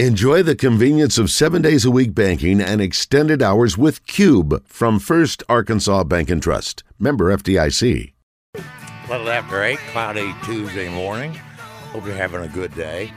Enjoy 0.00 0.42
the 0.42 0.56
convenience 0.56 1.18
of 1.18 1.30
seven 1.30 1.62
days 1.62 1.84
a 1.84 1.90
week 1.90 2.16
banking 2.16 2.60
and 2.60 2.80
extended 2.80 3.40
hours 3.40 3.78
with 3.78 4.04
Cube 4.08 4.66
from 4.66 4.98
First 4.98 5.44
Arkansas 5.48 6.02
Bank 6.02 6.30
and 6.30 6.42
Trust. 6.42 6.82
Member 6.98 7.26
FDIC. 7.26 8.12
Little 9.08 9.30
after 9.30 9.62
eight, 9.62 9.78
cloudy 9.92 10.34
Tuesday 10.42 10.88
morning. 10.88 11.32
Hope 11.92 12.06
you're 12.06 12.16
having 12.16 12.42
a 12.42 12.48
good 12.48 12.74
day. 12.74 13.12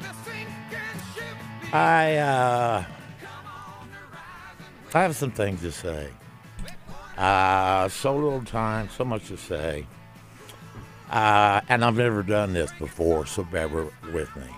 I 1.74 2.18
uh, 2.18 2.86
I 4.94 5.02
have 5.02 5.16
some 5.16 5.32
things 5.32 5.62
to 5.62 5.71
say. 5.71 6.09
Uh, 7.18 7.89
so 7.89 8.16
little 8.16 8.44
time, 8.44 8.88
so 8.96 9.04
much 9.04 9.30
to 9.30 9.38
say. 9.38 9.88
Uh, 11.09 11.59
and 11.70 11.84
I've 11.84 11.98
never 11.98 12.21
done 12.21 12.54
this 12.54 12.71
before, 12.73 13.25
so 13.25 13.44
bear 13.46 13.68
with 13.68 14.36
me. 14.36 14.57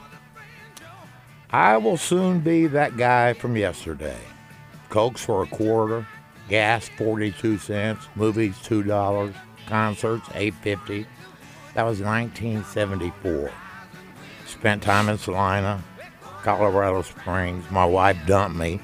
I 1.52 1.78
will 1.78 1.98
soon 1.98 2.42
be 2.42 2.68
that 2.68 2.96
guy 2.96 3.34
from 3.34 3.58
yesterday. 3.58 4.20
Cokes 4.90 5.26
for 5.26 5.42
a 5.42 5.48
quarter, 5.48 6.06
gas 6.48 6.88
42 6.90 7.58
cents, 7.58 8.06
movies 8.16 8.56
$2, 8.58 9.34
concerts 9.66 10.28
8.50. 10.30 11.08
That 11.74 11.84
was 11.84 12.02
1974. 12.02 13.52
Spent 14.46 14.84
time 14.84 15.10
in 15.10 15.18
Salina, 15.18 15.84
Colorado 16.44 17.02
Springs. 17.02 17.70
My 17.72 17.86
wife 17.86 18.18
dumped 18.28 18.58
me. 18.58 18.80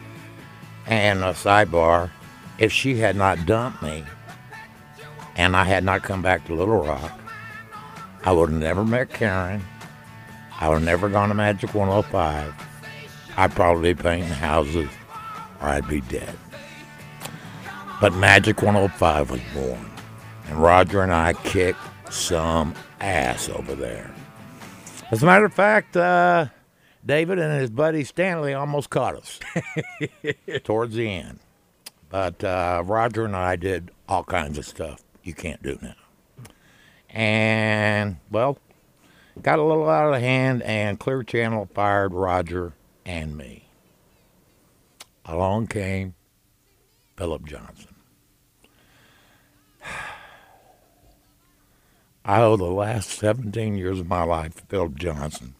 And 0.87 1.23
a 1.23 1.33
sidebar, 1.33 2.09
if 2.57 2.71
she 2.71 2.97
had 2.97 3.15
not 3.15 3.45
dumped 3.45 3.83
me 3.83 4.05
and 5.35 5.55
I 5.55 5.65
had 5.65 5.83
not 5.83 6.01
come 6.01 6.21
back 6.23 6.45
to 6.45 6.55
Little 6.55 6.83
Rock, 6.83 7.19
I 8.23 8.31
would 8.31 8.49
have 8.49 8.59
never 8.59 8.83
met 8.83 9.11
Karen 9.11 9.61
I 10.57 10.69
would 10.69 10.75
have 10.75 10.83
never 10.83 11.09
gone 11.09 11.29
to 11.29 11.35
Magic 11.35 11.73
105. 11.73 12.53
I'd 13.37 13.51
probably 13.53 13.93
be 13.93 14.01
painting 14.01 14.29
houses 14.29 14.89
or 15.61 15.67
I'd 15.67 15.87
be 15.87 16.01
dead. 16.01 16.35
But 18.01 18.13
Magic 18.13 18.61
105 18.61 19.31
was 19.31 19.41
born, 19.53 19.89
and 20.47 20.57
Roger 20.57 21.01
and 21.01 21.13
I 21.13 21.33
kicked 21.33 21.79
some 22.09 22.75
ass 22.99 23.49
over 23.49 23.73
there. 23.73 24.13
As 25.11 25.23
a 25.23 25.25
matter 25.25 25.45
of 25.45 25.53
fact, 25.53 25.95
uh, 25.95 26.47
David 27.05 27.39
and 27.39 27.59
his 27.59 27.69
buddy 27.69 28.03
Stanley 28.03 28.53
almost 28.53 28.89
caught 28.89 29.15
us 29.15 29.39
towards 30.63 30.95
the 30.95 31.09
end. 31.09 31.39
But 32.09 32.43
uh, 32.43 32.83
Roger 32.85 33.25
and 33.25 33.35
I 33.35 33.55
did 33.55 33.91
all 34.07 34.23
kinds 34.23 34.57
of 34.57 34.65
stuff 34.65 35.01
you 35.23 35.33
can't 35.33 35.61
do 35.61 35.77
now. 35.81 35.95
And, 37.09 38.17
well, 38.29 38.57
got 39.41 39.59
a 39.59 39.63
little 39.63 39.89
out 39.89 40.13
of 40.13 40.21
hand, 40.21 40.63
and 40.63 40.99
Clear 40.99 41.23
Channel 41.23 41.69
fired 41.73 42.13
Roger 42.13 42.73
and 43.05 43.37
me. 43.37 43.67
Along 45.25 45.67
came 45.67 46.15
Philip 47.17 47.45
Johnson. 47.45 47.95
I 52.25 52.41
owe 52.41 52.57
the 52.57 52.65
last 52.65 53.09
17 53.11 53.77
years 53.77 53.99
of 53.99 54.07
my 54.07 54.23
life 54.23 54.55
to 54.55 54.63
Philip 54.65 54.95
Johnson. 54.95 55.55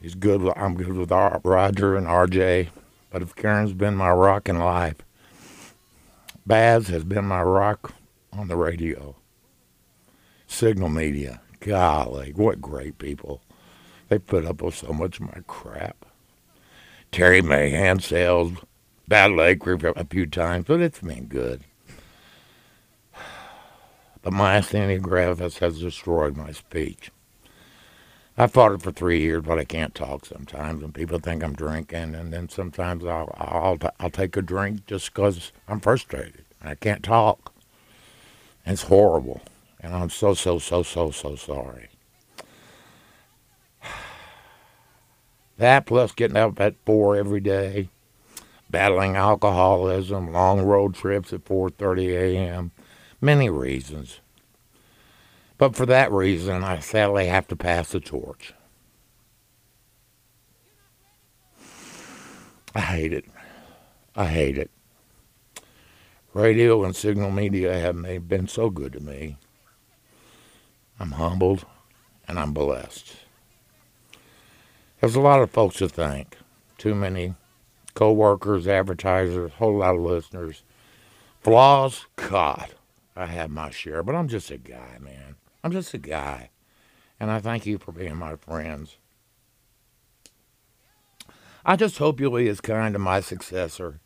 He's 0.00 0.14
good. 0.16 0.42
With, 0.42 0.58
I'm 0.58 0.74
good 0.74 0.96
with 0.96 1.12
Roger 1.12 1.96
and 1.96 2.08
RJ, 2.08 2.68
but 3.10 3.22
if 3.22 3.36
Karen's 3.36 3.72
been 3.72 3.94
my 3.94 4.10
rock 4.10 4.48
in 4.48 4.58
life, 4.58 4.96
Baz 6.44 6.88
has 6.88 7.04
been 7.04 7.24
my 7.24 7.42
rock 7.42 7.94
on 8.32 8.48
the 8.48 8.56
radio. 8.56 9.14
Signal 10.48 10.88
Media, 10.88 11.40
golly, 11.60 12.32
what 12.34 12.60
great 12.60 12.98
people. 12.98 13.42
They 14.12 14.18
put 14.18 14.44
up 14.44 14.60
with 14.60 14.74
so 14.74 14.92
much 14.92 15.20
of 15.20 15.34
my 15.34 15.40
crap. 15.46 16.04
Terry 17.12 17.40
Mahan 17.40 17.98
sailed 18.00 18.66
Battle 19.08 19.38
Lake 19.38 19.66
a 19.66 20.04
few 20.04 20.26
times, 20.26 20.66
but 20.68 20.82
it's 20.82 20.98
been 21.00 21.24
good. 21.24 21.62
But 24.20 24.34
myasthenia 24.34 25.00
gravis 25.00 25.60
has 25.60 25.80
destroyed 25.80 26.36
my 26.36 26.52
speech. 26.52 27.10
I 28.36 28.48
fought 28.48 28.72
it 28.72 28.82
for 28.82 28.92
three 28.92 29.22
years, 29.22 29.44
but 29.46 29.58
I 29.58 29.64
can't 29.64 29.94
talk 29.94 30.26
sometimes, 30.26 30.82
and 30.82 30.92
people 30.92 31.18
think 31.18 31.42
I'm 31.42 31.54
drinking, 31.54 32.14
and 32.14 32.34
then 32.34 32.50
sometimes 32.50 33.06
I'll 33.06 33.34
I'll, 33.38 33.78
I'll 33.98 34.10
take 34.10 34.36
a 34.36 34.42
drink 34.42 34.84
just 34.84 35.14
because 35.14 35.52
I'm 35.66 35.80
frustrated. 35.80 36.44
I 36.60 36.74
can't 36.74 37.02
talk. 37.02 37.54
And 38.66 38.74
it's 38.74 38.82
horrible, 38.82 39.40
and 39.80 39.94
I'm 39.94 40.10
so 40.10 40.34
so 40.34 40.58
so 40.58 40.82
so 40.82 41.10
so 41.10 41.34
sorry. 41.34 41.88
That 45.58 45.86
plus 45.86 46.12
getting 46.12 46.36
up 46.36 46.60
at 46.60 46.74
four 46.84 47.16
every 47.16 47.40
day, 47.40 47.88
battling 48.70 49.16
alcoholism, 49.16 50.32
long 50.32 50.62
road 50.62 50.94
trips 50.94 51.32
at 51.32 51.44
4:30 51.44 52.08
a.m. 52.14 52.72
Many 53.20 53.48
reasons. 53.50 54.20
But 55.58 55.76
for 55.76 55.86
that 55.86 56.10
reason, 56.10 56.64
I 56.64 56.80
sadly 56.80 57.26
have 57.26 57.46
to 57.48 57.56
pass 57.56 57.92
the 57.92 58.00
torch. 58.00 58.52
I 62.74 62.80
hate 62.80 63.12
it. 63.12 63.26
I 64.16 64.26
hate 64.26 64.58
it. 64.58 64.70
Radio 66.34 66.82
and 66.82 66.96
signal 66.96 67.30
media 67.30 67.78
have 67.78 67.94
made, 67.94 68.26
been 68.26 68.48
so 68.48 68.70
good 68.70 68.94
to 68.94 69.00
me. 69.00 69.36
I'm 70.98 71.12
humbled 71.12 71.66
and 72.26 72.38
I'm 72.38 72.52
blessed. 72.52 73.21
There's 75.02 75.16
a 75.16 75.20
lot 75.20 75.42
of 75.42 75.50
folks 75.50 75.78
to 75.78 75.88
thank. 75.88 76.38
Too 76.78 76.94
many 76.94 77.34
co-workers, 77.92 78.68
advertisers, 78.68 79.50
whole 79.54 79.78
lot 79.78 79.96
of 79.96 80.00
listeners. 80.00 80.62
Flaws, 81.40 82.06
God, 82.14 82.68
I 83.16 83.26
have 83.26 83.50
my 83.50 83.70
share, 83.70 84.04
but 84.04 84.14
I'm 84.14 84.28
just 84.28 84.52
a 84.52 84.58
guy, 84.58 84.98
man. 85.00 85.34
I'm 85.64 85.72
just 85.72 85.92
a 85.92 85.98
guy. 85.98 86.50
And 87.18 87.32
I 87.32 87.40
thank 87.40 87.66
you 87.66 87.78
for 87.78 87.90
being 87.90 88.14
my 88.14 88.36
friends. 88.36 88.96
I 91.66 91.74
just 91.74 91.98
hope 91.98 92.20
you'll 92.20 92.36
be 92.36 92.48
as 92.48 92.60
kind 92.60 92.92
to 92.92 93.00
my 93.00 93.18
successor 93.18 93.98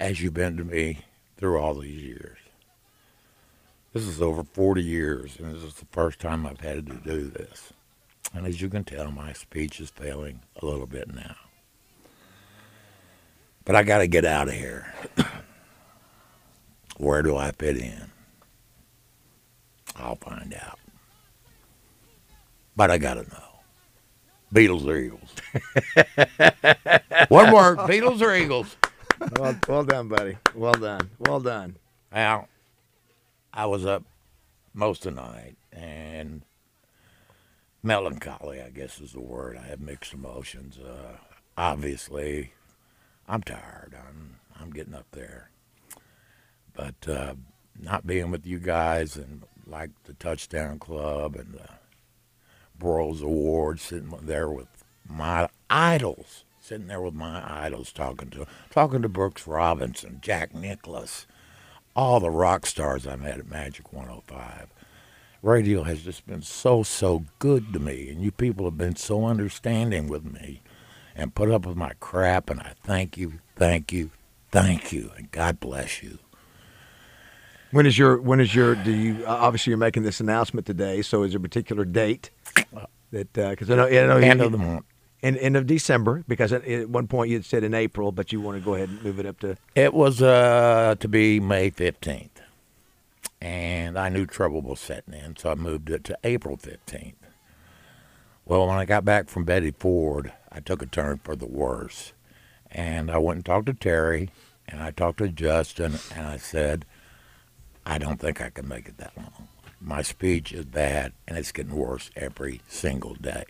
as 0.00 0.20
you've 0.20 0.34
been 0.34 0.56
to 0.56 0.64
me 0.64 1.02
through 1.36 1.56
all 1.56 1.76
these 1.76 2.02
years. 2.02 2.38
This 3.92 4.02
is 4.08 4.20
over 4.20 4.42
40 4.42 4.82
years, 4.82 5.36
and 5.38 5.54
this 5.54 5.62
is 5.62 5.74
the 5.74 5.86
first 5.92 6.18
time 6.18 6.44
I've 6.44 6.62
had 6.62 6.88
to 6.88 6.94
do 6.94 7.28
this. 7.28 7.72
And 8.36 8.46
as 8.46 8.60
you 8.60 8.68
can 8.68 8.84
tell, 8.84 9.10
my 9.10 9.32
speech 9.32 9.80
is 9.80 9.88
failing 9.88 10.40
a 10.60 10.66
little 10.66 10.86
bit 10.86 11.12
now. 11.12 11.36
But 13.64 13.76
I 13.76 13.82
got 13.82 13.98
to 13.98 14.06
get 14.06 14.26
out 14.26 14.48
of 14.48 14.54
here. 14.54 14.92
Where 16.98 17.22
do 17.22 17.34
I 17.34 17.52
fit 17.52 17.78
in? 17.78 18.10
I'll 19.96 20.16
find 20.16 20.52
out. 20.52 20.78
But 22.76 22.90
I 22.90 22.98
got 22.98 23.14
to 23.14 23.22
know. 23.22 23.42
Beatles 24.54 24.86
or 24.86 24.98
Eagles? 24.98 25.34
One 27.30 27.52
word, 27.54 27.78
Beatles 27.78 28.20
or 28.20 28.34
Eagles? 28.34 28.76
Well, 29.38 29.58
well 29.66 29.84
done, 29.84 30.08
buddy. 30.08 30.36
Well 30.54 30.74
done. 30.74 31.08
Well 31.18 31.40
done. 31.40 31.76
Well, 32.12 32.48
I 33.54 33.64
was 33.64 33.86
up 33.86 34.04
most 34.74 35.06
of 35.06 35.14
the 35.14 35.22
night, 35.22 35.56
and 35.72 36.42
melancholy, 37.86 38.60
I 38.60 38.70
guess 38.70 39.00
is 39.00 39.12
the 39.12 39.20
word. 39.20 39.56
I 39.56 39.66
have 39.68 39.80
mixed 39.80 40.12
emotions. 40.12 40.76
Uh, 40.78 41.18
obviously, 41.56 42.52
I'm 43.28 43.42
tired. 43.42 43.94
I'm 43.96 44.36
I'm 44.60 44.70
getting 44.70 44.94
up 44.94 45.06
there, 45.12 45.50
but 46.74 47.08
uh, 47.08 47.34
not 47.78 48.06
being 48.06 48.30
with 48.30 48.44
you 48.44 48.58
guys 48.58 49.16
and 49.16 49.42
like 49.66 49.90
the 50.04 50.14
Touchdown 50.14 50.78
Club 50.78 51.36
and 51.36 51.54
the 51.54 51.68
Broyles 52.78 53.22
Awards, 53.22 53.82
sitting 53.82 54.12
there 54.22 54.50
with 54.50 54.68
my 55.08 55.48
idols, 55.70 56.44
sitting 56.60 56.88
there 56.88 57.00
with 57.00 57.14
my 57.14 57.42
idols, 57.64 57.92
talking 57.92 58.30
to 58.30 58.46
talking 58.70 59.02
to 59.02 59.08
Brooks 59.08 59.46
Robinson, 59.46 60.18
Jack 60.20 60.54
Nicklaus, 60.54 61.26
all 61.94 62.18
the 62.18 62.30
rock 62.30 62.66
stars 62.66 63.06
I 63.06 63.14
met 63.16 63.38
at 63.38 63.48
Magic 63.48 63.92
105 63.92 64.72
radio 65.42 65.82
has 65.82 66.02
just 66.02 66.26
been 66.26 66.42
so, 66.42 66.82
so 66.82 67.24
good 67.38 67.72
to 67.72 67.78
me. 67.78 68.08
And 68.10 68.22
you 68.22 68.30
people 68.30 68.64
have 68.64 68.78
been 68.78 68.96
so 68.96 69.24
understanding 69.26 70.08
with 70.08 70.24
me 70.24 70.62
and 71.14 71.34
put 71.34 71.50
up 71.50 71.66
with 71.66 71.76
my 71.76 71.92
crap. 72.00 72.50
And 72.50 72.60
I 72.60 72.72
thank 72.82 73.16
you, 73.16 73.34
thank 73.56 73.92
you, 73.92 74.10
thank 74.50 74.92
you. 74.92 75.10
And 75.16 75.30
God 75.30 75.60
bless 75.60 76.02
you. 76.02 76.18
When 77.70 77.86
is 77.86 77.98
your, 77.98 78.20
when 78.20 78.40
is 78.40 78.54
your, 78.54 78.74
do 78.74 78.92
you, 78.92 79.24
obviously 79.26 79.70
you're 79.70 79.78
making 79.78 80.04
this 80.04 80.20
announcement 80.20 80.66
today. 80.66 81.02
So 81.02 81.22
is 81.22 81.32
there 81.32 81.38
a 81.38 81.42
particular 81.42 81.84
date 81.84 82.30
that, 83.10 83.32
because 83.32 83.70
uh, 83.70 83.74
I 83.74 83.76
know, 83.76 83.86
I 83.86 84.06
know 84.06 84.16
end 84.16 84.40
you, 84.40 84.46
of 84.46 84.52
the 84.52 84.58
month. 84.58 84.84
In, 85.22 85.36
end 85.38 85.56
of 85.56 85.66
December, 85.66 86.24
because 86.28 86.52
at, 86.52 86.64
at 86.66 86.88
one 86.88 87.06
point 87.08 87.30
you 87.30 87.36
had 87.36 87.44
said 87.44 87.64
in 87.64 87.74
April, 87.74 88.12
but 88.12 88.32
you 88.32 88.40
want 88.40 88.58
to 88.58 88.64
go 88.64 88.74
ahead 88.74 88.88
and 88.88 89.02
move 89.02 89.18
it 89.18 89.26
up 89.26 89.40
to. 89.40 89.56
It 89.74 89.92
was 89.92 90.22
uh, 90.22 90.94
to 91.00 91.08
be 91.08 91.40
May 91.40 91.70
15th 91.70 92.30
and 93.40 93.98
I 93.98 94.08
knew 94.08 94.26
trouble 94.26 94.62
was 94.62 94.80
setting 94.80 95.14
in, 95.14 95.36
so 95.36 95.50
I 95.50 95.54
moved 95.54 95.90
it 95.90 96.04
to 96.04 96.18
April 96.24 96.56
15th. 96.56 97.14
Well, 98.44 98.66
when 98.66 98.78
I 98.78 98.84
got 98.84 99.04
back 99.04 99.28
from 99.28 99.44
Betty 99.44 99.72
Ford, 99.72 100.32
I 100.52 100.60
took 100.60 100.82
a 100.82 100.86
turn 100.86 101.20
for 101.22 101.34
the 101.34 101.46
worse. 101.46 102.12
And 102.70 103.10
I 103.10 103.18
went 103.18 103.38
and 103.38 103.44
talked 103.44 103.66
to 103.66 103.74
Terry, 103.74 104.30
and 104.68 104.80
I 104.82 104.90
talked 104.90 105.18
to 105.18 105.28
Justin, 105.28 105.98
and 106.14 106.26
I 106.26 106.36
said, 106.36 106.84
I 107.84 107.98
don't 107.98 108.20
think 108.20 108.40
I 108.40 108.50
can 108.50 108.68
make 108.68 108.88
it 108.88 108.98
that 108.98 109.16
long. 109.16 109.48
My 109.80 110.02
speech 110.02 110.52
is 110.52 110.64
bad, 110.64 111.12
and 111.26 111.36
it's 111.38 111.52
getting 111.52 111.76
worse 111.76 112.10
every 112.16 112.60
single 112.68 113.14
day. 113.14 113.44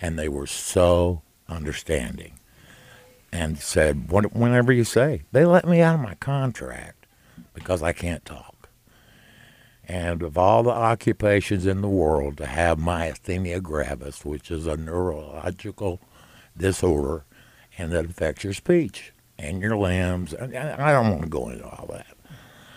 And 0.00 0.18
they 0.18 0.28
were 0.28 0.46
so 0.46 1.22
understanding 1.48 2.32
and 3.32 3.58
said, 3.58 4.10
"What- 4.10 4.34
whenever 4.34 4.72
you 4.72 4.84
say. 4.84 5.22
They 5.32 5.44
let 5.44 5.66
me 5.66 5.80
out 5.80 5.94
of 5.94 6.00
my 6.00 6.14
contract 6.16 7.06
because 7.54 7.82
I 7.82 7.92
can't 7.92 8.24
talk. 8.24 8.59
And 9.90 10.22
of 10.22 10.38
all 10.38 10.62
the 10.62 10.70
occupations 10.70 11.66
in 11.66 11.80
the 11.80 11.88
world, 11.88 12.36
to 12.36 12.46
have 12.46 12.78
myasthenia 12.78 13.60
gravis, 13.60 14.24
which 14.24 14.48
is 14.48 14.68
a 14.68 14.76
neurological 14.76 15.98
disorder, 16.56 17.24
and 17.76 17.90
that 17.90 18.04
affects 18.04 18.44
your 18.44 18.52
speech 18.52 19.12
and 19.36 19.60
your 19.60 19.76
limbs, 19.76 20.32
and 20.32 20.54
and 20.54 20.80
I 20.80 20.92
don't 20.92 21.10
want 21.10 21.22
to 21.22 21.28
go 21.28 21.48
into 21.48 21.64
all 21.64 21.88
that. 21.90 22.06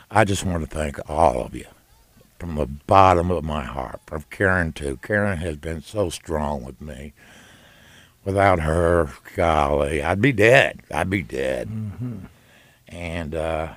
I 0.09 0.25
just 0.25 0.43
want 0.43 0.63
to 0.63 0.67
thank 0.67 1.07
all 1.07 1.43
of 1.43 1.53
you 1.53 1.67
from 2.39 2.55
the 2.55 2.65
bottom 2.65 3.29
of 3.29 3.43
my 3.43 3.63
heart, 3.63 3.99
from 4.07 4.25
Karen 4.31 4.73
too. 4.73 4.97
Karen 5.03 5.37
has 5.37 5.57
been 5.57 5.83
so 5.83 6.09
strong 6.09 6.63
with 6.63 6.81
me. 6.81 7.13
Without 8.25 8.61
her, 8.61 9.11
golly, 9.35 10.01
I'd 10.01 10.19
be 10.19 10.31
dead. 10.31 10.81
I'd 10.89 11.11
be 11.11 11.21
dead. 11.21 11.69
And 12.87 13.35
uh, 13.35 13.75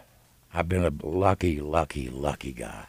I've 0.54 0.70
been 0.70 0.86
a 0.86 1.06
lucky, 1.06 1.60
lucky, 1.60 2.08
lucky 2.08 2.52
guy. 2.52 2.86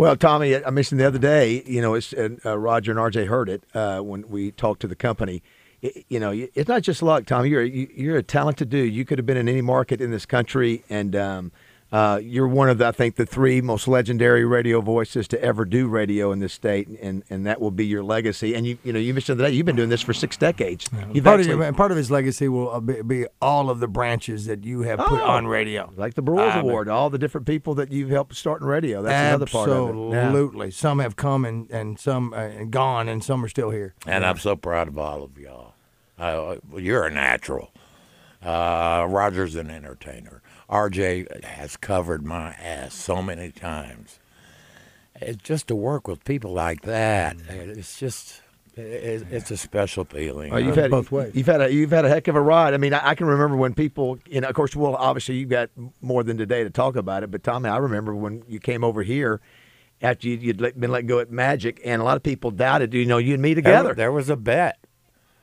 Well, 0.00 0.16
Tommy, 0.16 0.56
I 0.56 0.70
mentioned 0.70 0.98
the 0.98 1.06
other 1.06 1.18
day, 1.18 1.62
you 1.66 1.82
know, 1.82 1.92
it's, 1.92 2.14
and 2.14 2.40
uh, 2.46 2.56
Roger 2.56 2.90
and 2.90 2.98
RJ 2.98 3.26
heard 3.26 3.50
it 3.50 3.64
uh, 3.74 3.98
when 3.98 4.26
we 4.30 4.50
talked 4.50 4.80
to 4.80 4.86
the 4.86 4.96
company. 4.96 5.42
It, 5.82 6.06
you 6.08 6.18
know, 6.18 6.30
it's 6.30 6.70
not 6.70 6.80
just 6.80 7.02
luck, 7.02 7.26
Tommy. 7.26 7.50
You're 7.50 7.64
you, 7.64 7.86
you're 7.94 8.16
a 8.16 8.22
talented 8.22 8.70
dude. 8.70 8.94
You 8.94 9.04
could 9.04 9.18
have 9.18 9.26
been 9.26 9.36
in 9.36 9.46
any 9.46 9.60
market 9.60 10.00
in 10.00 10.10
this 10.10 10.24
country, 10.24 10.84
and 10.88 11.14
um, 11.14 11.52
uh, 11.92 12.20
you're 12.22 12.46
one 12.46 12.68
of 12.68 12.78
the, 12.78 12.86
I 12.86 12.92
think 12.92 13.16
the 13.16 13.26
three 13.26 13.60
most 13.60 13.88
legendary 13.88 14.44
radio 14.44 14.80
voices 14.80 15.26
to 15.28 15.42
ever 15.42 15.64
do 15.64 15.88
radio 15.88 16.30
in 16.30 16.38
this 16.38 16.52
state, 16.52 16.86
and 16.88 17.24
and 17.30 17.44
that 17.46 17.60
will 17.60 17.72
be 17.72 17.84
your 17.84 18.04
legacy. 18.04 18.54
And 18.54 18.64
you 18.66 18.78
you 18.84 18.92
know, 18.92 18.98
you 19.00 19.12
mentioned 19.12 19.40
that 19.40 19.52
you've 19.54 19.66
been 19.66 19.74
doing 19.76 19.88
this 19.88 20.00
for 20.00 20.12
six 20.12 20.36
decades. 20.36 20.88
You've 21.12 21.24
part, 21.24 21.40
actually- 21.40 21.54
of, 21.54 21.60
and 21.62 21.76
part 21.76 21.90
of 21.90 21.96
his 21.96 22.10
legacy 22.10 22.48
will 22.48 22.70
uh, 22.70 22.78
be, 22.80 23.02
be 23.02 23.26
all 23.42 23.70
of 23.70 23.80
the 23.80 23.88
branches 23.88 24.46
that 24.46 24.64
you 24.64 24.82
have 24.82 24.98
put 25.00 25.20
Oh. 25.20 25.24
on 25.24 25.46
radio. 25.48 25.92
like 25.96 26.14
the 26.14 26.22
Broyles 26.22 26.52
I 26.52 26.56
mean- 26.62 26.70
Award, 26.70 26.88
all 26.88 27.10
the 27.10 27.18
different 27.18 27.46
people 27.46 27.74
that 27.74 27.90
you've 27.90 28.10
helped 28.10 28.36
start 28.36 28.60
in 28.60 28.68
radio. 28.68 29.02
That's 29.02 29.28
another 29.34 29.46
part 29.46 29.68
of 29.68 29.88
it. 29.90 30.10
Yeah. 30.12 30.18
Absolutely. 30.26 30.70
Some 30.70 31.00
have 31.00 31.16
come 31.16 31.44
and, 31.44 31.68
and 31.70 31.98
some 31.98 32.32
uh, 32.34 32.64
gone, 32.70 33.08
and 33.08 33.24
some 33.24 33.44
are 33.44 33.48
still 33.48 33.70
here. 33.70 33.94
And 34.06 34.24
I'm 34.24 34.38
so 34.38 34.54
proud 34.54 34.86
of 34.88 34.96
all 34.96 35.24
of 35.24 35.36
y'all. 35.38 35.74
Uh, 36.18 36.56
you're 36.76 37.04
a 37.06 37.10
natural. 37.10 37.72
Uh, 38.44 39.06
Roger's 39.08 39.54
an 39.56 39.70
entertainer. 39.70 40.40
RJ 40.70 41.44
has 41.44 41.76
covered 41.76 42.24
my 42.24 42.52
ass 42.52 42.94
so 42.94 43.20
many 43.22 43.50
times. 43.50 44.18
It's 45.20 45.42
just 45.42 45.66
to 45.68 45.74
work 45.76 46.06
with 46.08 46.24
people 46.24 46.52
like 46.52 46.82
that. 46.82 47.36
It's 47.48 47.98
just, 47.98 48.40
it, 48.76 49.26
it's 49.30 49.50
a 49.50 49.56
special 49.56 50.04
feeling. 50.04 50.50
Well, 50.52 50.60
you've 50.60 50.78
Uh, 50.78 50.82
had 50.82 50.90
both 50.90 51.10
ways. 51.12 51.32
You've 51.34 51.46
had 51.46 51.60
a 51.60 51.72
you've 51.72 51.90
had 51.90 52.04
a 52.04 52.08
heck 52.08 52.28
of 52.28 52.36
a 52.36 52.40
ride. 52.40 52.72
I 52.72 52.78
mean, 52.78 52.94
I, 52.94 53.08
I 53.10 53.14
can 53.14 53.26
remember 53.26 53.56
when 53.56 53.74
people, 53.74 54.18
you 54.26 54.40
know, 54.40 54.48
of 54.48 54.54
course, 54.54 54.74
well, 54.74 54.94
obviously 54.96 55.36
you've 55.36 55.50
got 55.50 55.70
more 56.00 56.22
than 56.22 56.38
today 56.38 56.62
to 56.64 56.70
talk 56.70 56.96
about 56.96 57.22
it. 57.22 57.30
But 57.30 57.42
Tommy, 57.42 57.68
I 57.68 57.76
remember 57.78 58.14
when 58.14 58.44
you 58.48 58.60
came 58.60 58.82
over 58.84 59.02
here 59.02 59.40
after 60.00 60.28
you, 60.28 60.36
you'd 60.36 60.58
been 60.78 60.90
let 60.90 61.06
go 61.06 61.18
at 61.18 61.30
Magic, 61.30 61.80
and 61.84 62.00
a 62.00 62.04
lot 62.04 62.16
of 62.16 62.22
people 62.22 62.50
doubted, 62.50 62.94
you 62.94 63.04
know, 63.04 63.18
you 63.18 63.34
and 63.34 63.42
me 63.42 63.54
together. 63.54 63.92
There, 63.92 64.10
was 64.12 64.30
a 64.30 64.36
bet. 64.36 64.78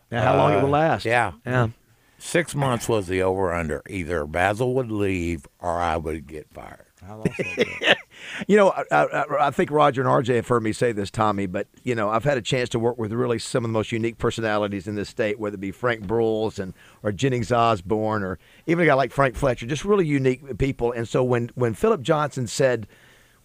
Now, 0.10 0.24
how 0.24 0.38
long 0.38 0.54
it 0.54 0.58
Uh, 0.58 0.62
would 0.64 0.72
last? 0.72 1.06
yeah. 1.06 1.34
yeah. 1.46 1.68
Six 2.18 2.56
months 2.56 2.90
was 2.90 3.08
the 3.08 3.22
over 3.22 3.54
under. 3.54 3.82
Either 3.90 4.26
Basil 4.26 4.74
would 4.76 4.92
leave 4.92 5.46
or 5.60 5.80
I 5.80 5.98
would 5.98 6.28
get 6.28 6.48
fired. 6.52 6.86
You 8.48 8.58
know, 8.58 8.70
I, 8.70 8.84
I, 8.92 9.48
I 9.48 9.52
think 9.52 9.72
Roger 9.72 10.02
and 10.02 10.10
RJ 10.10 10.36
have 10.36 10.48
heard 10.48 10.64
me 10.64 10.74
say 10.74 10.92
this, 10.92 11.10
Tommy, 11.10 11.46
but 11.46 11.68
you 11.84 11.96
know, 11.96 12.10
I've 12.10 12.24
had 12.24 12.38
a 12.38 12.42
chance 12.42 12.70
to 12.70 12.80
work 12.80 12.98
with 12.98 13.12
really 13.12 13.40
some 13.40 13.64
of 13.64 13.70
the 13.70 13.74
most 13.74 13.92
unique 13.92 14.18
personalities 14.18 14.88
in 14.88 14.96
this 14.96 15.10
state, 15.10 15.40
whether 15.40 15.56
it 15.56 15.60
be 15.60 15.72
Frank 15.72 16.06
Broyles 16.06 16.60
and 16.60 16.74
or 17.04 17.12
Jennings 17.12 17.52
Osborne, 17.52 18.24
or 18.24 18.38
even 18.66 18.84
a 18.84 18.88
guy 18.88 18.94
like 18.96 19.12
Frank 19.12 19.36
Fletcher, 19.36 19.66
just 19.66 19.86
really 19.86 20.06
unique 20.06 20.58
people. 20.58 20.92
And 20.92 21.08
so 21.08 21.24
when 21.24 21.52
when 21.56 21.74
Philip 21.74 22.02
Johnson 22.02 22.48
said, 22.48 22.88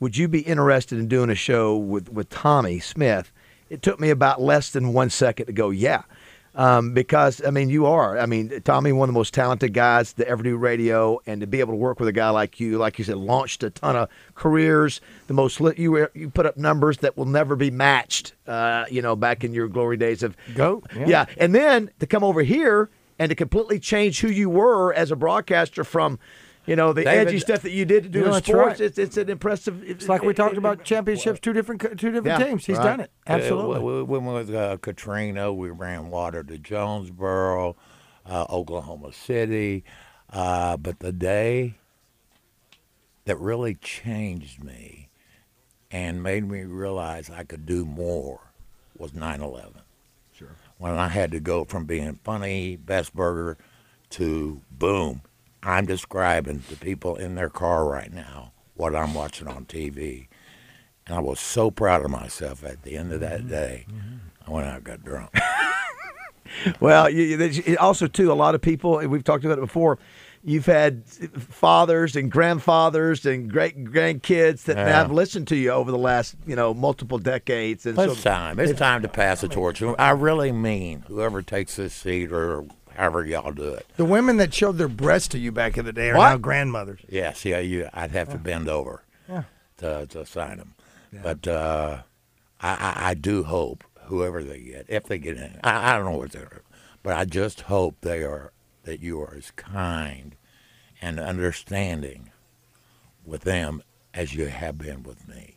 "Would 0.01 0.17
you 0.17 0.29
be 0.29 0.41
interested 0.41 0.99
in 0.99 1.07
doing 1.07 1.31
a 1.31 1.35
show 1.35 1.77
with 1.77 2.11
with 2.11 2.29
Tommy 2.29 2.81
Smith?" 2.81 3.33
It 3.71 3.83
took 3.83 4.01
me 4.01 4.11
about 4.11 4.41
less 4.43 4.71
than 4.71 4.93
one 4.93 5.11
second 5.11 5.47
to 5.47 5.53
go, 5.53 5.71
"Yeah." 5.71 6.03
Um, 6.55 6.93
because 6.93 7.43
I 7.47 7.51
mean, 7.51 7.69
you 7.71 7.87
are. 7.87 8.19
I 8.19 8.27
mean, 8.27 8.61
Tommy, 8.63 8.93
one 8.93 9.09
of 9.09 9.15
the 9.15 9.19
most 9.19 9.33
talented 9.33 9.73
guys 9.73 10.13
to 10.15 10.29
ever 10.29 10.43
do 10.43 10.57
radio, 10.57 11.19
and 11.27 11.41
to 11.41 11.47
be 11.47 11.61
able 11.61 11.73
to 11.73 11.77
work 11.79 11.99
with 11.99 12.09
a 12.09 12.13
guy 12.13 12.31
like 12.31 12.61
you, 12.61 12.79
like 12.79 12.99
you 12.99 13.05
said, 13.05 13.17
launched 13.17 13.63
a 13.63 13.71
ton 13.71 13.97
of 13.97 14.09
careers. 14.35 15.01
The 15.29 15.35
most 15.35 15.61
lit, 15.61 15.79
you 15.79 15.93
were- 15.93 16.11
you 16.15 16.29
put 16.31 16.45
up 16.47 16.57
numbers 16.57 16.99
that 16.99 17.17
will 17.17 17.27
never 17.27 17.57
be 17.57 17.71
matched. 17.71 18.35
Uh, 18.47 18.85
you 18.91 19.01
know, 19.03 19.17
back 19.17 19.45
in 19.45 19.55
your 19.55 19.69
glory 19.69 19.97
days 19.97 20.23
of 20.23 20.37
go, 20.55 20.83
yeah. 20.95 21.07
yeah. 21.07 21.25
and 21.39 21.55
then 21.55 21.91
to 22.01 22.07
come 22.07 22.25
over 22.25 22.43
here 22.43 22.91
and 23.19 23.31
to 23.31 23.35
completely 23.35 23.79
change 23.79 24.21
who 24.21 24.29
you 24.29 24.51
were 24.51 24.93
as 24.93 25.11
a 25.11 25.17
broadcaster 25.17 25.85
from. 25.85 26.19
You 26.67 26.77
know 26.77 26.93
the 26.93 27.03
David- 27.05 27.29
edgy 27.29 27.39
stuff 27.41 27.63
that 27.63 27.73
you 27.73 27.85
did 27.85 28.05
to 28.05 28.09
do 28.09 28.21
You 28.21 28.25
know, 28.27 28.35
in 28.35 28.43
sports. 28.43 28.79
right. 28.79 28.81
It's, 28.81 28.97
it's 28.99 29.17
an 29.17 29.29
impressive. 29.29 29.83
It's 29.83 30.09
like 30.09 30.23
we 30.23 30.33
talked 30.33 30.57
about 30.57 30.85
championships, 30.85 31.41
two 31.41 31.53
different 31.53 31.81
two 31.83 32.13
different 32.13 32.27
Yeah, 32.27 32.39
teams. 32.47 32.65
He's 32.67 32.79
right. 32.79 32.85
done 32.85 33.01
it. 33.01 33.11
Absolutely. 33.27 33.79
Uh, 34.01 34.05
When 34.05 34.25
with 34.27 34.55
uh, 34.55 34.77
Katrina, 34.81 35.53
we 35.53 35.71
ran 35.71 36.11
water 36.11 36.45
to 36.45 36.59
Jonesboro, 36.59 37.75
uh, 38.27 38.47
Oklahoma 38.49 39.13
City. 39.13 39.83
Uh, 40.31 40.77
but 40.77 41.01
the 41.01 41.13
day 41.13 41.75
that 43.25 43.39
really 43.39 43.75
changed 43.75 44.63
me 44.63 45.09
and 45.91 46.23
made 46.23 46.49
me 46.49 46.63
realize 46.63 47.29
I 47.29 47.45
could 47.45 47.67
do 47.67 47.85
more 47.85 48.53
was 48.97 49.13
9 49.15 49.41
11. 49.41 49.75
Sure. 50.33 50.57
When 50.79 50.93
I 50.93 51.09
had 51.09 51.31
to 51.33 51.41
go 51.41 51.65
from 51.65 51.85
being 51.87 52.19
funny, 52.25 52.77
best 52.77 53.15
burger, 53.15 53.59
to 54.11 54.63
boom, 54.71 55.23
I'm 55.63 55.87
describing 55.87 56.63
to 56.69 56.77
people 56.77 57.17
in 57.17 57.35
their 57.35 57.51
car 57.51 57.87
right 57.87 58.13
now 58.13 58.53
what 58.75 58.97
I'm 58.97 59.15
watching 59.15 59.47
on 59.49 59.65
TV. 59.67 60.29
And 61.07 61.17
I 61.17 61.21
was 61.21 61.41
so 61.41 61.71
proud 61.71 62.05
of 62.05 62.11
myself 62.11 62.65
at 62.65 62.83
the 62.83 62.97
end 62.97 63.13
of 63.13 63.21
that 63.21 63.41
mm-hmm. 63.41 63.49
day. 63.49 63.87
Mm-hmm. 63.89 64.17
I 64.47 64.51
went 64.51 64.67
out 64.67 64.77
and 64.77 64.85
got 64.85 65.05
drunk. 65.05 65.31
Well, 66.81 67.09
you, 67.09 67.39
you- 67.39 67.77
also 67.79 68.07
too, 68.07 68.31
a 68.31 68.35
lot 68.35 68.55
of 68.55 68.61
people. 68.61 68.99
and 68.99 69.11
We've 69.11 69.25
talked 69.25 69.45
about 69.45 69.59
it 69.59 69.63
before. 69.63 69.99
You've 70.45 70.67
had 70.67 71.07
fathers 71.07 72.17
and 72.17 72.31
grandfathers 72.31 73.25
and 73.25 73.51
great 73.51 73.85
grandkids 73.85 74.65
that 74.65 74.77
Yeah. 74.77 74.89
have 74.89 75.13
listened 75.13 75.47
to 75.49 75.57
you 75.57 75.71
over 75.71 75.91
the 75.91 75.99
last, 75.99 76.35
you 76.47 76.57
know, 76.57 76.75
multiple 76.75 77.19
decades. 77.19 77.87
And 77.87 77.97
It's 77.97 78.19
so, 78.19 78.31
time. 78.31 78.59
It's 78.59 78.79
time 78.79 79.03
to 79.03 79.09
pass 79.09 79.41
the 79.41 79.49
torch. 79.49 79.83
I 79.83 80.11
really 80.11 80.51
mean 80.51 81.05
whoever 81.07 81.43
takes 81.43 81.77
this 81.77 81.95
seat 81.95 82.33
or 82.33 82.67
however 82.97 83.25
y'all 83.25 83.53
do 83.53 83.75
it. 83.75 83.87
the 83.97 84.05
women 84.05 84.37
that 84.39 84.53
showed 84.55 84.79
their 84.79 84.89
breasts 84.89 85.29
to 85.29 85.39
you 85.39 85.53
back 85.53 85.77
in 85.79 85.85
the 85.85 85.93
day 85.93 86.11
are 86.11 86.17
What? 86.17 86.31
now 86.31 86.37
grandmothers. 86.39 87.01
Yes, 87.09 87.45
yeah, 87.45 87.59
you. 87.59 87.89
I'd 87.93 88.11
have 88.13 88.31
to 88.31 88.39
bend 88.39 88.69
over 88.69 89.03
Yeah. 89.29 89.45
to 89.79 90.07
to 90.07 90.25
sign 90.27 90.59
them. 90.59 90.75
But 91.23 91.47
uh, 91.47 92.03
I, 92.61 92.71
I 92.71 93.11
I 93.11 93.15
do 93.15 93.45
hope 93.45 93.85
whoever 94.05 94.43
they 94.43 94.61
get, 94.61 94.87
if 94.89 95.05
they 95.05 95.19
get 95.19 95.37
in, 95.37 95.59
I, 95.63 95.93
I 95.93 95.97
don't 95.97 96.05
know 96.13 96.19
what 96.19 96.33
they're, 96.33 96.63
but 97.03 97.15
I 97.17 97.25
just 97.25 97.63
hope 97.63 97.97
they 98.01 98.23
are 98.23 98.53
that 98.85 99.01
you 99.01 99.21
are 99.23 99.35
as 99.37 99.51
kind 99.53 100.37
and 101.01 101.19
understanding 101.21 102.31
with 103.25 103.43
them 103.43 103.83
as 104.15 104.35
you 104.35 104.47
have 104.47 104.79
been 104.79 105.03
with 105.03 105.29
me. 105.29 105.52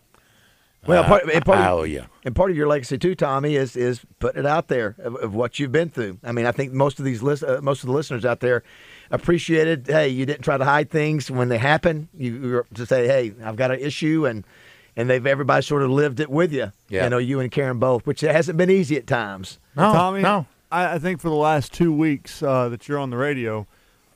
Well, 0.87 1.03
Uh, 1.03 1.07
part- 1.07 1.23
and 1.33 1.45
part 1.45 1.57
of- 1.59 1.65
I 1.65 1.69
owe 1.71 1.83
you. 1.83 2.03
and 2.23 2.35
part 2.35 2.51
of 2.51 2.57
your 2.57 2.67
legacy 2.67 2.97
too, 2.97 3.15
Tommy, 3.15 3.55
is 3.55 3.75
is 3.75 4.01
putting 4.19 4.41
it 4.41 4.45
out 4.45 4.67
there 4.67 4.95
of, 4.99 5.15
of 5.15 5.33
what 5.33 5.59
you've 5.59 5.71
been 5.71 5.89
through. 5.89 6.19
I 6.23 6.31
mean, 6.31 6.45
I 6.45 6.51
think 6.51 6.73
most 6.73 6.99
of 6.99 7.05
these 7.05 7.23
list, 7.23 7.43
uh, 7.43 7.59
most 7.61 7.81
of 7.83 7.87
the 7.87 7.93
listeners 7.93 8.23
out 8.25 8.39
there 8.39 8.63
appreciated. 9.11 9.87
Hey, 9.87 10.09
you 10.09 10.25
didn't 10.25 10.41
try 10.43 10.57
to 10.57 10.65
hide 10.65 10.89
things 10.89 11.29
when 11.31 11.49
they 11.49 11.57
happen. 11.57 12.09
You, 12.17 12.33
you 12.35 12.51
were 12.53 12.65
to 12.73 12.85
say, 12.85 13.07
hey, 13.07 13.33
I've 13.43 13.55
got 13.55 13.71
an 13.71 13.79
issue, 13.79 14.25
and 14.25 14.45
and 14.95 15.09
they've 15.09 15.25
everybody 15.25 15.61
sort 15.61 15.81
of 15.83 15.89
lived 15.89 16.19
it 16.19 16.29
with 16.29 16.53
you. 16.53 16.71
Yeah. 16.89 17.03
You 17.05 17.09
know, 17.09 17.17
you 17.17 17.39
and 17.39 17.51
Karen 17.51 17.79
both, 17.79 18.05
which 18.05 18.21
hasn't 18.21 18.57
been 18.57 18.69
easy 18.69 18.95
at 18.97 19.07
times. 19.07 19.59
No, 19.75 19.91
Tommy, 19.93 20.21
no. 20.21 20.45
I, 20.71 20.95
I 20.95 20.99
think 20.99 21.19
for 21.19 21.29
the 21.29 21.35
last 21.35 21.73
two 21.73 21.91
weeks 21.93 22.41
uh, 22.41 22.69
that 22.69 22.87
you're 22.87 22.99
on 22.99 23.09
the 23.09 23.17
radio, 23.17 23.67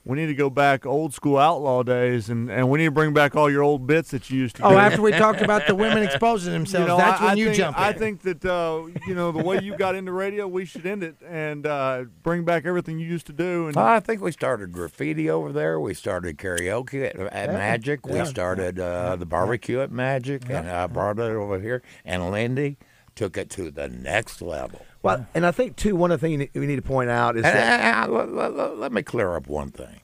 we 0.05 0.17
need 0.17 0.27
to 0.27 0.33
go 0.33 0.49
back 0.49 0.85
old 0.85 1.13
school 1.13 1.37
outlaw 1.37 1.83
days, 1.83 2.29
and, 2.29 2.49
and 2.49 2.69
we 2.69 2.79
need 2.79 2.85
to 2.85 2.91
bring 2.91 3.13
back 3.13 3.35
all 3.35 3.49
your 3.49 3.63
old 3.63 3.85
bits 3.85 4.11
that 4.11 4.29
you 4.29 4.39
used 4.39 4.55
to. 4.57 4.61
Do. 4.61 4.67
Oh, 4.67 4.71
do. 4.71 4.77
after 4.77 5.01
we 5.01 5.11
talked 5.25 5.41
about 5.41 5.67
the 5.67 5.75
women 5.75 6.03
exposing 6.03 6.53
themselves, 6.53 6.83
you 6.83 6.87
know, 6.87 6.97
that's 6.97 7.21
I, 7.21 7.25
when 7.25 7.31
I 7.31 7.35
you 7.35 7.45
think, 7.45 7.57
jump 7.57 7.77
in. 7.77 7.83
I 7.83 7.93
think 7.93 8.21
that 8.23 8.45
uh, 8.45 8.87
you 9.07 9.15
know 9.15 9.31
the 9.31 9.43
way 9.43 9.59
you 9.61 9.75
got 9.75 9.95
into 9.95 10.11
radio, 10.11 10.47
we 10.47 10.65
should 10.65 10.85
end 10.85 11.03
it 11.03 11.17
and 11.27 11.65
uh, 11.65 12.05
bring 12.23 12.45
back 12.45 12.65
everything 12.65 12.99
you 12.99 13.07
used 13.07 13.27
to 13.27 13.33
do. 13.33 13.67
And 13.67 13.77
I 13.77 13.99
think 13.99 14.21
we 14.21 14.31
started 14.31 14.71
graffiti 14.71 15.29
over 15.29 15.51
there. 15.51 15.79
We 15.79 15.93
started 15.93 16.37
karaoke 16.37 17.05
at, 17.05 17.15
at 17.17 17.53
Magic. 17.53 18.05
We 18.05 18.23
started 18.25 18.79
uh, 18.79 19.15
the 19.15 19.25
barbecue 19.25 19.81
at 19.81 19.91
Magic, 19.91 20.49
and 20.49 20.69
I 20.69 20.87
brought 20.87 21.19
it 21.19 21.31
over 21.31 21.59
here. 21.59 21.81
And 22.05 22.31
Lindy, 22.31 22.77
took 23.15 23.37
it 23.37 23.49
to 23.49 23.69
the 23.69 23.89
next 23.89 24.41
level. 24.41 24.85
Well, 25.01 25.25
and 25.33 25.45
I 25.45 25.51
think 25.51 25.75
too 25.77 25.95
one 25.95 26.11
of 26.11 26.19
the 26.19 26.27
things 26.27 26.49
we 26.53 26.65
need 26.67 26.75
to 26.75 26.81
point 26.81 27.09
out 27.09 27.37
is 27.37 27.45
And, 27.45 27.55
that 27.55 27.79
and- 27.81 28.13
and 28.13 28.35
let, 28.35 28.53
let- 28.53 28.77
let 28.77 28.91
me 28.91 29.01
clear 29.01 29.35
up 29.35 29.47
one 29.47 29.71
thing. 29.71 30.01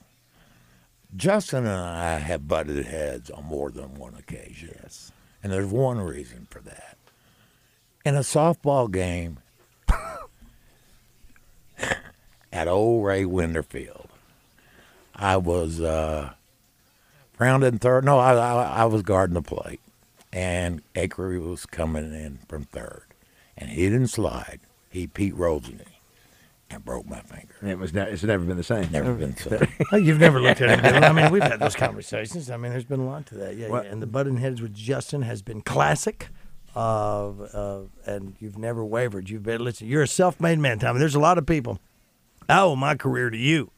Justin 1.14 1.66
and 1.66 1.80
I 1.80 2.18
have 2.18 2.48
butted 2.48 2.84
heads 2.86 3.30
on 3.30 3.44
more 3.44 3.70
than 3.70 3.94
one 3.94 4.14
occasion. 4.14 4.76
Yes. 4.82 5.12
And 5.42 5.52
there's 5.52 5.66
one 5.66 5.98
reason 6.00 6.46
for 6.50 6.60
that. 6.60 6.96
In 8.04 8.14
a 8.16 8.20
softball 8.20 8.90
game 8.90 9.38
at 12.52 12.68
old 12.68 13.04
Ray 13.04 13.24
Winder 13.24 13.62
Field, 13.62 14.08
I 15.14 15.36
was 15.36 15.80
uh, 15.80 16.32
rounding 17.38 17.78
third. 17.78 18.04
No, 18.04 18.18
I, 18.18 18.34
I, 18.34 18.62
I 18.80 18.84
was 18.86 19.02
guarding 19.02 19.34
the 19.34 19.42
plate. 19.42 19.80
And 20.32 20.82
Acri 20.94 21.38
was 21.38 21.64
coming 21.66 22.12
in 22.12 22.40
from 22.48 22.64
third. 22.64 23.04
And 23.56 23.70
he 23.70 23.88
didn't 23.88 24.08
slide. 24.08 24.60
He 24.96 25.06
Pete 25.06 25.34
Roseny 25.34 25.82
and 26.70 26.84
broke 26.84 27.06
my 27.06 27.20
finger. 27.20 27.54
it 27.62 27.78
was 27.78 27.92
ne- 27.94 28.10
it's 28.10 28.22
never 28.24 28.44
been 28.44 28.56
the 28.56 28.62
same. 28.64 28.90
Never 28.90 29.14
been 29.14 29.36
so. 29.36 29.60
Oh, 29.92 29.96
You've 29.96 30.18
never 30.18 30.40
looked 30.40 30.60
at 30.62 30.84
it. 30.84 31.02
I 31.04 31.12
mean, 31.12 31.30
we've 31.30 31.42
had 31.42 31.60
those 31.60 31.76
conversations. 31.86 32.50
I 32.50 32.56
mean, 32.56 32.72
there's 32.72 32.84
been 32.84 33.00
a 33.00 33.06
lot 33.06 33.26
to 33.26 33.34
that. 33.36 33.56
Yeah, 33.56 33.68
Well- 33.68 33.84
yeah. 33.84 33.90
And 33.92 34.02
the 34.02 34.06
button 34.06 34.38
heads 34.38 34.60
with 34.62 34.74
Justin 34.74 35.22
has 35.22 35.42
been 35.42 35.60
classic. 35.60 36.28
Uh, 36.74 37.28
uh, 37.30 37.80
and 38.04 38.34
you've 38.38 38.58
never 38.58 38.84
wavered. 38.84 39.30
You've 39.30 39.42
been 39.44 39.62
listen. 39.64 39.86
You're 39.86 40.02
a 40.02 40.08
self-made 40.08 40.58
man, 40.58 40.78
Tommy. 40.78 40.98
There's 40.98 41.14
a 41.14 41.20
lot 41.20 41.38
of 41.38 41.46
people. 41.46 41.78
I 42.48 42.60
owe 42.60 42.76
my 42.76 42.94
career 42.96 43.30
to 43.30 43.36
you. 43.38 43.70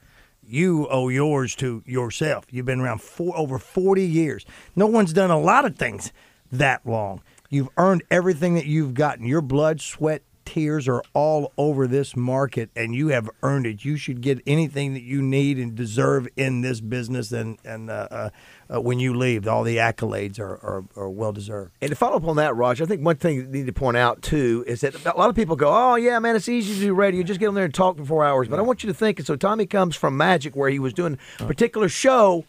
You 0.42 0.88
owe 0.88 1.08
yours 1.08 1.54
to 1.56 1.82
yourself. 1.86 2.46
You've 2.50 2.66
been 2.66 2.80
around 2.80 3.02
for 3.02 3.36
over 3.36 3.58
40 3.58 4.04
years. 4.04 4.44
No 4.74 4.86
one's 4.86 5.12
done 5.12 5.30
a 5.30 5.38
lot 5.38 5.64
of 5.64 5.76
things 5.76 6.12
that 6.50 6.86
long. 6.86 7.22
You've 7.50 7.68
earned 7.76 8.02
everything 8.10 8.54
that 8.54 8.66
you've 8.66 8.94
gotten. 8.94 9.26
Your 9.26 9.42
blood, 9.42 9.80
sweat, 9.80 10.22
tears 10.48 10.88
are 10.88 11.02
all 11.12 11.52
over 11.58 11.86
this 11.86 12.16
market, 12.16 12.70
and 12.74 12.94
you 12.94 13.08
have 13.08 13.28
earned 13.42 13.66
it. 13.66 13.84
You 13.84 13.98
should 13.98 14.22
get 14.22 14.40
anything 14.46 14.94
that 14.94 15.02
you 15.02 15.20
need 15.20 15.58
and 15.58 15.74
deserve 15.74 16.26
in 16.36 16.62
this 16.62 16.80
business. 16.80 17.32
And 17.32 17.58
and 17.66 17.90
uh, 17.90 18.08
uh, 18.10 18.30
uh, 18.74 18.80
when 18.80 18.98
you 18.98 19.14
leave, 19.14 19.46
all 19.46 19.62
the 19.62 19.76
accolades 19.76 20.38
are, 20.38 20.54
are, 20.54 20.84
are 20.96 21.10
well 21.10 21.32
deserved. 21.32 21.72
And 21.82 21.90
to 21.90 21.96
follow 21.96 22.16
up 22.16 22.24
on 22.24 22.36
that, 22.36 22.56
Roger, 22.56 22.84
I 22.84 22.86
think 22.86 23.04
one 23.04 23.16
thing 23.16 23.36
you 23.36 23.42
need 23.42 23.66
to 23.66 23.74
point 23.74 23.98
out 23.98 24.22
too 24.22 24.64
is 24.66 24.80
that 24.80 24.94
a 25.04 25.18
lot 25.18 25.28
of 25.28 25.36
people 25.36 25.54
go, 25.54 25.68
"Oh 25.68 25.96
yeah, 25.96 26.18
man, 26.18 26.34
it's 26.34 26.48
easy 26.48 26.72
to 26.74 26.80
do 26.80 26.94
radio. 26.94 27.22
Just 27.22 27.40
get 27.40 27.48
on 27.48 27.54
there 27.54 27.66
and 27.66 27.74
talk 27.74 27.98
for 27.98 28.06
four 28.06 28.24
hours." 28.24 28.48
But 28.48 28.58
I 28.58 28.62
want 28.62 28.82
you 28.82 28.88
to 28.88 28.94
think. 28.94 29.18
And 29.18 29.26
so 29.26 29.36
Tommy 29.36 29.66
comes 29.66 29.96
from 29.96 30.16
Magic, 30.16 30.56
where 30.56 30.70
he 30.70 30.78
was 30.78 30.94
doing 30.94 31.18
a 31.40 31.44
particular 31.44 31.90
show 31.90 32.46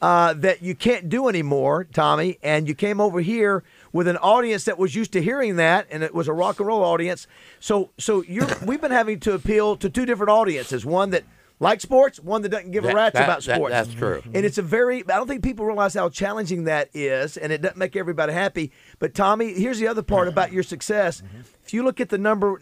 uh, 0.00 0.34
that 0.34 0.62
you 0.62 0.74
can't 0.74 1.08
do 1.08 1.28
anymore, 1.28 1.84
Tommy, 1.92 2.38
and 2.42 2.68
you 2.68 2.74
came 2.74 3.00
over 3.00 3.20
here 3.20 3.64
with 3.92 4.06
an 4.08 4.16
audience 4.18 4.64
that 4.64 4.78
was 4.78 4.94
used 4.94 5.12
to 5.12 5.22
hearing 5.22 5.56
that, 5.56 5.86
and 5.90 6.02
it 6.02 6.14
was 6.14 6.28
a 6.28 6.32
rock 6.32 6.58
and 6.60 6.66
roll 6.66 6.82
audience. 6.82 7.26
So, 7.58 7.90
so 7.98 8.22
you're 8.22 8.46
we've 8.64 8.80
been 8.80 8.90
having 8.90 9.20
to 9.20 9.34
appeal 9.34 9.76
to 9.76 9.90
two 9.90 10.06
different 10.06 10.30
audiences: 10.30 10.84
one 10.86 11.10
that 11.10 11.24
likes 11.62 11.82
sports, 11.82 12.18
one 12.18 12.40
that 12.40 12.48
doesn't 12.48 12.70
give 12.70 12.86
a 12.86 12.94
rat's 12.94 13.12
that- 13.14 13.24
about 13.24 13.42
that- 13.42 13.56
sports. 13.56 13.72
that's 13.72 13.92
true. 13.92 14.22
And 14.32 14.46
it's 14.46 14.56
a 14.56 14.62
very, 14.62 15.00
I 15.02 15.16
don't 15.16 15.26
think 15.26 15.42
people 15.42 15.66
realize 15.66 15.92
how 15.92 16.08
challenging 16.08 16.64
that 16.64 16.88
is, 16.94 17.36
and 17.36 17.52
it 17.52 17.60
doesn't 17.60 17.76
make 17.76 17.96
everybody 17.96 18.32
happy. 18.32 18.72
But 18.98 19.14
Tommy, 19.14 19.52
here's 19.52 19.78
the 19.78 19.86
other 19.86 20.02
part 20.02 20.26
about 20.26 20.52
your 20.52 20.62
success. 20.62 21.22
If 21.62 21.74
you 21.74 21.82
look 21.82 22.00
at 22.00 22.08
the 22.08 22.16
number, 22.16 22.58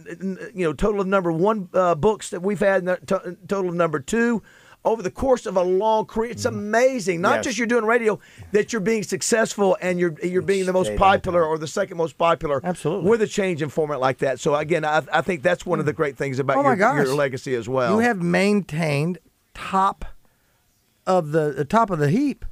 you 0.52 0.64
know, 0.64 0.72
total 0.72 1.00
of 1.00 1.06
number 1.06 1.30
one 1.30 1.68
uh, 1.74 1.94
books 1.94 2.30
that 2.30 2.42
we've 2.42 2.58
had, 2.58 2.84
total 3.06 3.68
of 3.68 3.74
number 3.76 4.00
two, 4.00 4.42
over 4.84 5.02
the 5.02 5.10
course 5.10 5.46
of 5.46 5.56
a 5.56 5.62
long 5.62 6.06
career, 6.06 6.30
it's 6.30 6.44
mm. 6.44 6.48
amazing. 6.48 7.20
Not 7.20 7.36
Yes. 7.36 7.44
just 7.44 7.58
you're 7.58 7.66
doing 7.66 7.84
radio, 7.84 8.18
that 8.52 8.72
you're 8.72 8.80
being 8.80 9.02
successful 9.02 9.76
and 9.80 9.98
you're 9.98 10.14
you're 10.22 10.42
being 10.42 10.66
the 10.66 10.72
most 10.72 10.96
popular 10.96 11.44
or 11.44 11.58
the 11.58 11.66
second 11.66 11.96
most 11.96 12.16
popular. 12.16 12.60
Absolutely. 12.64 13.10
With 13.10 13.22
a 13.22 13.26
change 13.26 13.62
in 13.62 13.68
format 13.68 14.00
like 14.00 14.18
that. 14.18 14.40
So 14.40 14.54
again, 14.54 14.84
I, 14.84 15.02
I 15.12 15.20
think 15.20 15.42
that's 15.42 15.66
one 15.66 15.80
of 15.80 15.86
the 15.86 15.92
mm. 15.92 15.96
great 15.96 16.16
things 16.16 16.38
about 16.38 16.58
Oh 16.58 16.62
your, 16.62 16.76
your 16.76 17.14
legacy 17.14 17.54
as 17.54 17.68
well. 17.68 17.94
You 17.94 17.98
have 18.00 18.22
maintained 18.22 19.18
top 19.54 20.04
of 21.06 21.32
the, 21.32 21.52
the 21.52 21.64
top 21.64 21.90
of 21.90 21.98
the 21.98 22.10
heap 22.10 22.44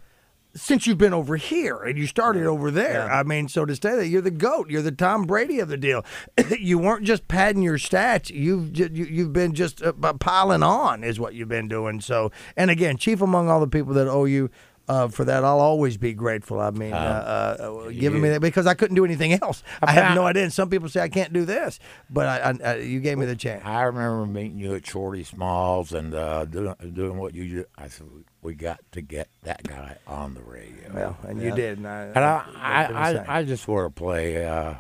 since 0.56 0.86
you've 0.86 0.98
been 0.98 1.14
over 1.14 1.36
here 1.36 1.76
and 1.82 1.98
you 1.98 2.06
started 2.06 2.46
over 2.46 2.70
there. 2.70 3.10
I 3.10 3.22
mean, 3.22 3.48
so 3.48 3.64
to 3.64 3.74
say 3.74 3.96
that 3.96 4.08
you're 4.08 4.22
the 4.22 4.30
goat, 4.30 4.70
you're 4.70 4.82
the 4.82 4.90
Tom 4.90 5.24
Brady 5.24 5.60
of 5.60 5.68
the 5.68 5.76
deal. 5.76 6.04
you 6.58 6.78
weren't 6.78 7.04
just 7.04 7.28
padding 7.28 7.62
your 7.62 7.78
stats. 7.78 8.30
You've 8.30 8.76
you, 8.76 9.04
you've 9.04 9.32
been 9.32 9.54
just 9.54 9.82
uh, 9.82 9.92
piling 10.14 10.62
on 10.62 11.04
is 11.04 11.20
what 11.20 11.34
you've 11.34 11.48
been 11.48 11.68
doing. 11.68 12.00
So, 12.00 12.32
and 12.56 12.70
again, 12.70 12.96
chief 12.96 13.20
among 13.20 13.48
all 13.48 13.60
the 13.60 13.68
people 13.68 13.94
that 13.94 14.08
owe 14.08 14.24
you. 14.24 14.50
Uh, 14.88 15.08
for 15.08 15.24
that, 15.24 15.44
I'll 15.44 15.58
always 15.58 15.96
be 15.96 16.14
grateful. 16.14 16.60
I 16.60 16.70
mean, 16.70 16.92
uh, 16.92 17.56
uh, 17.58 17.90
giving 17.90 18.20
me 18.20 18.28
that 18.28 18.40
because 18.40 18.66
I 18.66 18.74
couldn't 18.74 18.94
do 18.94 19.04
anything 19.04 19.32
else. 19.32 19.64
I 19.82 19.92
have 19.92 20.14
no 20.14 20.24
idea. 20.24 20.44
And 20.44 20.52
some 20.52 20.70
people 20.70 20.88
say 20.88 21.00
I 21.00 21.08
can't 21.08 21.32
do 21.32 21.44
this, 21.44 21.80
but 22.08 22.26
I, 22.26 22.50
I, 22.50 22.70
I, 22.70 22.76
you 22.76 23.00
gave 23.00 23.18
me 23.18 23.26
the 23.26 23.34
chance. 23.34 23.64
I 23.64 23.82
remember 23.82 24.26
meeting 24.26 24.58
you 24.58 24.74
at 24.74 24.86
Shorty 24.86 25.24
Smalls 25.24 25.92
and 25.92 26.14
uh, 26.14 26.44
doing, 26.44 26.74
doing 26.94 27.18
what 27.18 27.34
you 27.34 27.48
do. 27.48 27.64
I 27.76 27.88
said, 27.88 28.06
we 28.42 28.54
got 28.54 28.78
to 28.92 29.00
get 29.00 29.28
that 29.42 29.64
guy 29.64 29.96
on 30.06 30.34
the 30.34 30.42
radio. 30.42 30.92
Well, 30.94 31.18
and 31.26 31.42
you 31.42 31.50
did. 31.50 31.78
And 31.78 31.88
I, 31.88 32.02
And 32.04 32.18
I, 32.18 32.44
I've 32.56 32.88
been 32.88 33.14
the 33.24 33.30
I. 33.30 33.38
I, 33.38 33.44
just 33.44 33.66
want 33.66 33.94
to 33.94 34.00
play 34.00 34.46
uh, 34.46 34.74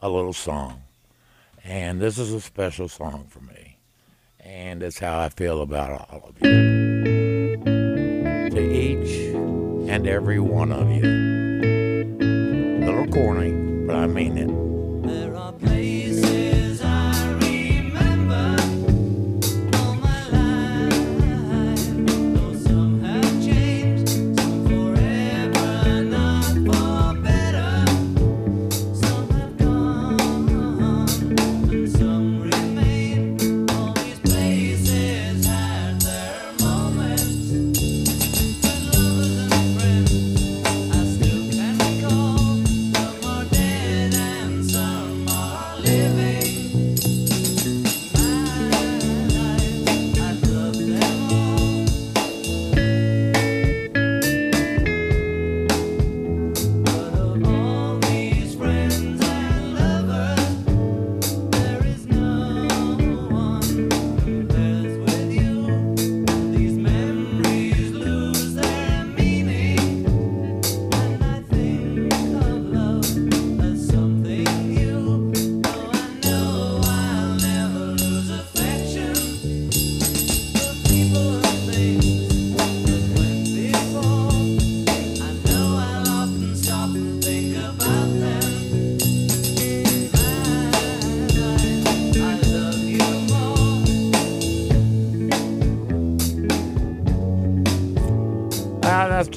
a 0.00 0.08
little 0.08 0.32
song. 0.32 0.82
And 1.62 2.00
this 2.00 2.18
is 2.18 2.32
a 2.32 2.40
special 2.40 2.88
song 2.88 3.26
for 3.28 3.40
me. 3.40 3.78
And 4.40 4.82
it's 4.82 4.98
how 4.98 5.20
I 5.20 5.28
feel 5.28 5.60
about 5.60 6.08
all 6.10 6.30
of 6.30 6.36
you. 6.40 7.62
To 8.50 8.60
each 8.60 8.91
and 9.92 10.08
every 10.08 10.40
one 10.40 10.72
of 10.72 10.90
you. 10.90 11.02
A 11.02 12.80
little 12.82 13.06
corny, 13.08 13.52
but 13.86 13.94
I 13.94 14.06
mean 14.06 14.38
it. 14.38 14.48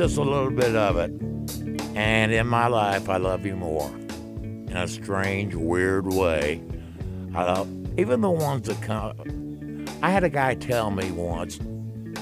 Just 0.06 0.18
a 0.18 0.22
little 0.22 0.52
bit 0.52 0.76
of 0.76 0.98
it. 0.98 1.10
And 1.96 2.32
in 2.32 2.46
my 2.46 2.68
life, 2.68 3.10
I 3.10 3.18
love 3.18 3.44
you 3.44 3.56
more. 3.56 3.90
In 3.90 4.78
a 4.78 4.88
strange, 4.88 5.56
weird 5.56 6.06
way. 6.06 6.62
I 7.34 7.44
love 7.44 7.68
even 7.98 8.22
the 8.22 8.30
ones 8.30 8.68
that 8.68 8.80
come. 8.84 9.88
I 10.04 10.12
had 10.12 10.24
a 10.24 10.30
guy 10.30 10.54
tell 10.54 10.92
me 10.92 11.12
once, 11.12 11.60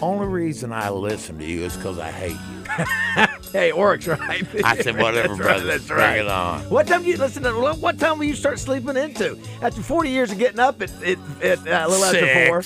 only 0.01 0.27
reason 0.27 0.71
I 0.71 0.91
listen 0.91 1.37
to 1.39 1.45
you 1.45 1.63
is 1.63 1.75
because 1.75 1.99
I 1.99 2.09
hate 2.09 2.37
you. 2.51 3.25
hey, 3.51 3.73
works, 3.73 4.07
right? 4.07 4.47
I 4.63 4.77
said, 4.77 4.97
whatever, 4.97 5.35
That's 5.35 5.37
brother. 5.37 5.59
right, 5.59 5.63
that's 5.65 5.87
bring 5.87 5.99
right. 5.99 6.19
it 6.19 6.27
on. 6.27 6.61
What 6.69 6.87
time 6.87 7.03
do 7.03 7.09
you 7.09 7.17
listen 7.17 7.43
to? 7.43 7.51
What 7.51 7.99
time 7.99 8.17
will 8.17 8.25
you 8.25 8.35
start 8.35 8.59
sleeping 8.59 8.95
into? 8.95 9.37
After 9.61 9.81
40 9.81 10.09
years 10.09 10.31
of 10.31 10.37
getting 10.37 10.59
up 10.59 10.81
at, 10.81 10.89
at, 11.03 11.17
at 11.41 11.59
uh, 11.67 11.85
a 11.85 11.89
little 11.89 12.05
after 12.05 12.47
four. 12.47 12.63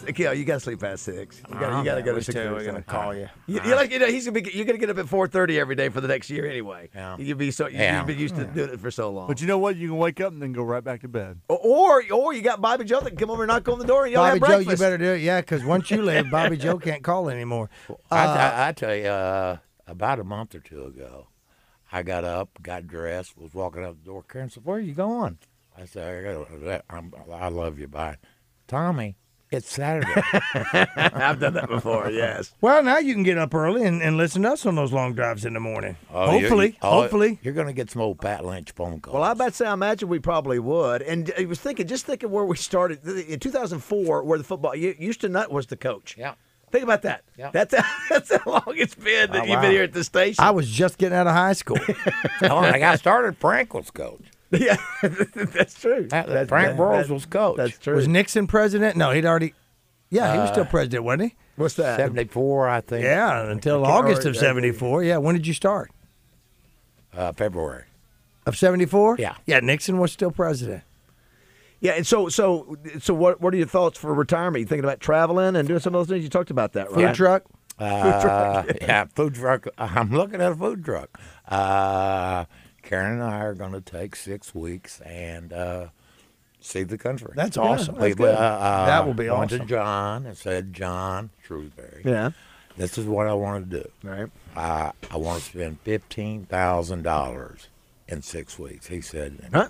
Six. 0.00 0.18
Yeah, 0.18 0.32
you 0.32 0.44
got 0.44 0.54
to 0.54 0.60
sleep 0.60 0.80
past 0.80 1.02
six. 1.04 1.42
You 1.48 1.54
got 1.58 1.78
you 1.78 1.84
got 1.84 1.94
to 1.96 2.02
go 2.02 2.10
to 2.12 2.16
we 2.16 2.22
six. 2.22 2.34
Too. 2.34 2.40
We're 2.50 2.64
gonna 2.64 2.64
seven. 2.64 2.82
call 2.84 3.14
you. 3.14 3.28
You, 3.46 3.60
you're 3.64 3.76
like, 3.76 3.90
you 3.92 3.98
know, 3.98 4.06
he's 4.06 4.24
gonna 4.26 4.40
be. 4.40 4.50
You're 4.52 4.64
gonna 4.64 4.78
get 4.78 4.90
up 4.90 4.98
at 4.98 5.08
four 5.08 5.26
thirty 5.28 5.58
every 5.60 5.74
day 5.74 5.88
for 5.88 6.00
the 6.00 6.08
next 6.08 6.30
year 6.30 6.46
anyway. 6.46 6.88
Yeah. 6.94 7.16
You'll 7.18 7.36
be 7.38 7.50
so. 7.50 7.66
Yeah. 7.66 7.98
You've 7.98 8.06
been 8.06 8.18
used 8.18 8.36
to 8.36 8.44
doing 8.44 8.70
it 8.70 8.80
for 8.80 8.90
so 8.90 9.10
long. 9.10 9.28
But 9.28 9.40
you 9.40 9.46
know 9.46 9.58
what? 9.58 9.76
You 9.76 9.88
can 9.88 9.96
wake 9.98 10.20
up 10.20 10.32
and 10.32 10.40
then 10.42 10.52
go 10.52 10.62
right 10.62 10.82
back 10.84 11.00
to 11.02 11.08
bed. 11.08 11.40
or 11.48 12.02
or 12.12 12.32
you 12.34 12.42
got 12.42 12.60
Bobby 12.60 12.84
Joe 12.84 13.00
that 13.00 13.10
can 13.10 13.18
come 13.18 13.30
over 13.30 13.42
and 13.44 13.48
knock 13.48 13.68
on 13.68 13.78
the 13.78 13.84
door 13.86 14.04
and 14.04 14.12
y'all 14.12 14.22
Bobby 14.24 14.38
have 14.40 14.48
Joe, 14.48 14.56
breakfast. 14.56 14.70
you 14.80 14.84
better 14.84 14.98
do 14.98 15.12
it. 15.12 15.20
Yeah, 15.20 15.40
because 15.40 15.64
once 15.64 15.90
you 15.90 16.02
leave, 16.02 16.30
Bobby 16.30 16.56
Joe 16.56 16.78
can't 16.78 17.02
call 17.02 17.28
anymore. 17.28 17.68
I, 18.10 18.24
Uh, 18.24 18.34
I, 18.34 18.68
I 18.68 18.72
tell 18.72 18.94
you, 18.94 19.06
uh, 19.06 19.56
about 19.86 20.18
a 20.20 20.24
month 20.24 20.54
or 20.54 20.60
two 20.60 20.84
ago, 20.84 21.28
I 21.92 22.02
got 22.02 22.24
up, 22.24 22.50
got 22.62 22.86
dressed, 22.86 23.36
was 23.36 23.52
walking 23.54 23.84
out 23.84 23.98
the 23.98 24.04
door. 24.06 24.22
Karen 24.22 24.48
said, 24.50 24.64
"Where 24.64 24.76
are 24.76 24.80
you 24.80 24.94
going?" 24.94 25.38
I 25.76 25.84
said, 25.86 26.24
"I, 26.26 26.32
gotta, 26.32 26.84
I'm, 26.88 27.12
I 27.32 27.48
love 27.48 27.78
you, 27.78 27.88
bye." 27.88 28.16
Tommy, 28.68 29.16
it's 29.50 29.70
Saturday. 29.72 30.06
I've 30.96 31.40
done 31.40 31.54
that 31.54 31.68
before. 31.68 32.10
Yes. 32.10 32.54
Well, 32.60 32.82
now 32.82 32.98
you 32.98 33.14
can 33.14 33.22
get 33.22 33.38
up 33.38 33.54
early 33.54 33.84
and, 33.84 34.02
and 34.02 34.16
listen 34.16 34.42
to 34.42 34.50
us 34.52 34.64
on 34.66 34.74
those 34.76 34.92
long 34.92 35.14
drives 35.14 35.44
in 35.44 35.54
the 35.54 35.60
morning. 35.60 35.96
Oh, 36.12 36.32
you- 36.34 36.40
hopefully, 36.40 36.78
oh, 36.82 37.02
hopefully. 37.02 37.38
you're 37.42 37.54
going 37.54 37.66
to 37.66 37.72
get 37.72 37.90
some 37.90 38.02
old 38.02 38.20
Pat 38.20 38.44
Lynch 38.44 38.72
phone 38.72 39.00
calls. 39.00 39.14
Well, 39.14 39.22
I 39.24 39.32
about 39.32 39.50
to 39.50 39.54
say, 39.54 39.66
I 39.66 39.72
imagine 39.72 40.08
we 40.08 40.18
probably 40.18 40.58
would. 40.58 41.02
And 41.02 41.32
I 41.38 41.44
was 41.46 41.60
thinking, 41.60 41.86
just 41.86 42.06
thinking 42.06 42.30
where 42.30 42.44
we 42.44 42.56
started 42.56 43.04
in 43.06 43.40
2004, 43.40 44.22
where 44.22 44.38
the 44.38 44.44
football 44.44 44.72
Houston 44.72 45.32
Nutt 45.32 45.50
was 45.50 45.66
the 45.66 45.76
coach. 45.76 46.16
Yeah. 46.18 46.34
Think 46.70 46.84
about 46.84 47.02
that. 47.02 47.24
Yeah. 47.36 47.50
That's 47.52 47.74
that's 48.08 48.32
how 48.36 48.48
long 48.50 48.62
it's 48.76 48.94
been 48.94 49.32
that 49.32 49.40
Oh, 49.40 49.44
you've 49.44 49.56
wow. 49.56 49.62
been 49.62 49.72
here 49.72 49.82
at 49.82 49.92
the 49.92 50.04
station. 50.04 50.44
I 50.44 50.52
was 50.52 50.70
just 50.70 50.98
getting 50.98 51.18
out 51.18 51.26
of 51.26 51.32
high 51.34 51.54
school. 51.54 51.78
oh, 52.42 52.60
when 52.60 52.72
I 52.72 52.78
got 52.78 53.00
started, 53.00 53.36
Frank 53.38 53.74
was 53.74 53.90
coach. 53.90 54.20
yeah, 54.58 54.76
that's 55.02 55.80
true. 55.80 56.06
That- 56.08 56.26
That's- 56.26 56.48
Frank 56.48 56.68
that- 56.70 56.78
Broyles 56.78 57.06
that- 57.08 57.12
was 57.14 57.26
coach. 57.26 57.56
That's 57.56 57.78
true. 57.78 57.94
was 57.96 58.08
Nixon 58.08 58.46
president? 58.46 58.96
No, 58.96 59.10
he'd 59.12 59.24
already. 59.26 59.54
Yeah, 60.10 60.32
he 60.32 60.38
was 60.40 60.50
Uh, 60.50 60.52
still 60.54 60.64
president, 60.64 61.04
wasn't 61.04 61.30
he? 61.30 61.36
What's 61.56 61.74
that? 61.74 61.96
74, 61.98 62.68
I 62.68 62.80
think. 62.80 63.04
Yeah, 63.04 63.48
until 63.50 63.84
August 63.86 64.24
of 64.24 64.36
'74. 64.36 65.04
Yeah, 65.04 65.18
when 65.18 65.34
did 65.36 65.46
you 65.46 65.54
start? 65.54 65.90
Uh, 67.16 67.32
February. 67.32 67.84
Of 68.46 68.56
'74? 68.56 69.16
Yeah. 69.18 69.34
Yeah, 69.46 69.60
Nixon 69.60 69.98
was 69.98 70.10
still 70.10 70.30
president. 70.30 70.82
Yeah, 71.80 71.92
and 71.92 72.06
so 72.06 72.28
so 72.28 72.76
so 72.98 73.14
what 73.14 73.40
what 73.40 73.54
are 73.54 73.56
your 73.56 73.66
thoughts 73.66 73.98
for 73.98 74.12
retirement? 74.12 74.60
You 74.60 74.66
thinking 74.66 74.84
about 74.84 75.00
traveling 75.00 75.56
and 75.56 75.66
doing 75.68 75.80
some 75.80 75.94
of 75.94 76.00
those 76.00 76.12
things? 76.12 76.22
You 76.24 76.28
talked 76.30 76.50
about 76.50 76.72
that, 76.74 76.88
Food 76.90 77.04
right? 77.04 77.14
truck. 77.14 77.44
Uh, 77.78 78.64
yeah, 78.82 79.04
food 79.14 79.34
truck. 79.34 79.66
I'm 79.78 80.10
looking 80.10 80.42
at 80.42 80.52
a 80.52 80.54
food 80.56 80.84
truck. 80.84 81.18
Uh, 81.48 82.44
Karen 82.82 83.14
and 83.14 83.22
I 83.22 83.40
are 83.40 83.54
going 83.54 83.72
to 83.72 83.80
take 83.80 84.16
six 84.16 84.54
weeks 84.54 85.00
and 85.02 85.52
uh, 85.52 85.86
see 86.60 86.82
the 86.82 86.98
country. 86.98 87.32
That's 87.34 87.56
awesome. 87.56 87.96
We- 87.96 88.14
we, 88.14 88.26
uh, 88.28 88.32
uh, 88.32 88.86
That 88.86 89.06
will 89.06 89.14
be 89.14 89.28
went 89.28 89.52
awesome. 89.52 89.60
to 89.60 89.66
John 89.66 90.26
and 90.26 90.36
said, 90.36 90.72
John 90.72 91.30
Shrewsbury, 91.44 92.02
Yeah. 92.04 92.30
this 92.76 92.98
is 92.98 93.06
what 93.06 93.26
I 93.26 93.34
want 93.34 93.70
to 93.70 93.80
do. 93.82 93.88
Right. 94.02 94.28
I 94.56 94.92
I 95.10 95.16
want 95.16 95.42
to 95.42 95.48
spend 95.48 95.80
fifteen 95.80 96.46
thousand 96.46 97.02
dollars 97.02 97.68
in 98.08 98.22
six 98.22 98.58
weeks. 98.58 98.86
He 98.88 99.00
said. 99.00 99.38
and 99.44 99.54
Huh? 99.54 99.68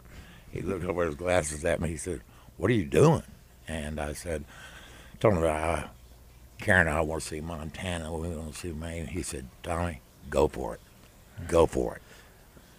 He 0.51 0.61
looked 0.63 0.85
over 0.85 1.05
his 1.07 1.15
glasses 1.15 1.65
at 1.65 1.81
me. 1.81 1.91
He 1.91 1.97
said, 1.97 2.23
"What 2.57 2.71
are 2.71 2.75
you 2.75 2.87
doing?" 2.87 3.23
And 3.69 4.01
I 4.01 4.15
said, 4.15 4.45
"Told 5.21 5.35
him 5.35 5.43
about 5.43 5.79
uh, 5.79 5.89
Karen 6.59 6.89
and 6.89 6.97
I 6.97 7.01
want 7.03 7.23
to 7.23 7.29
see 7.29 7.41
Montana. 7.41 8.13
We 8.13 8.29
want 8.31 8.55
to 8.55 8.59
see 8.59 8.73
Maine." 8.73 9.07
He 9.07 9.23
said, 9.23 9.47
"Tommy, 9.63 10.01
go 10.29 10.49
for 10.49 10.75
it. 10.75 10.81
Go 11.47 11.67
for 11.67 11.97
it." 11.97 12.03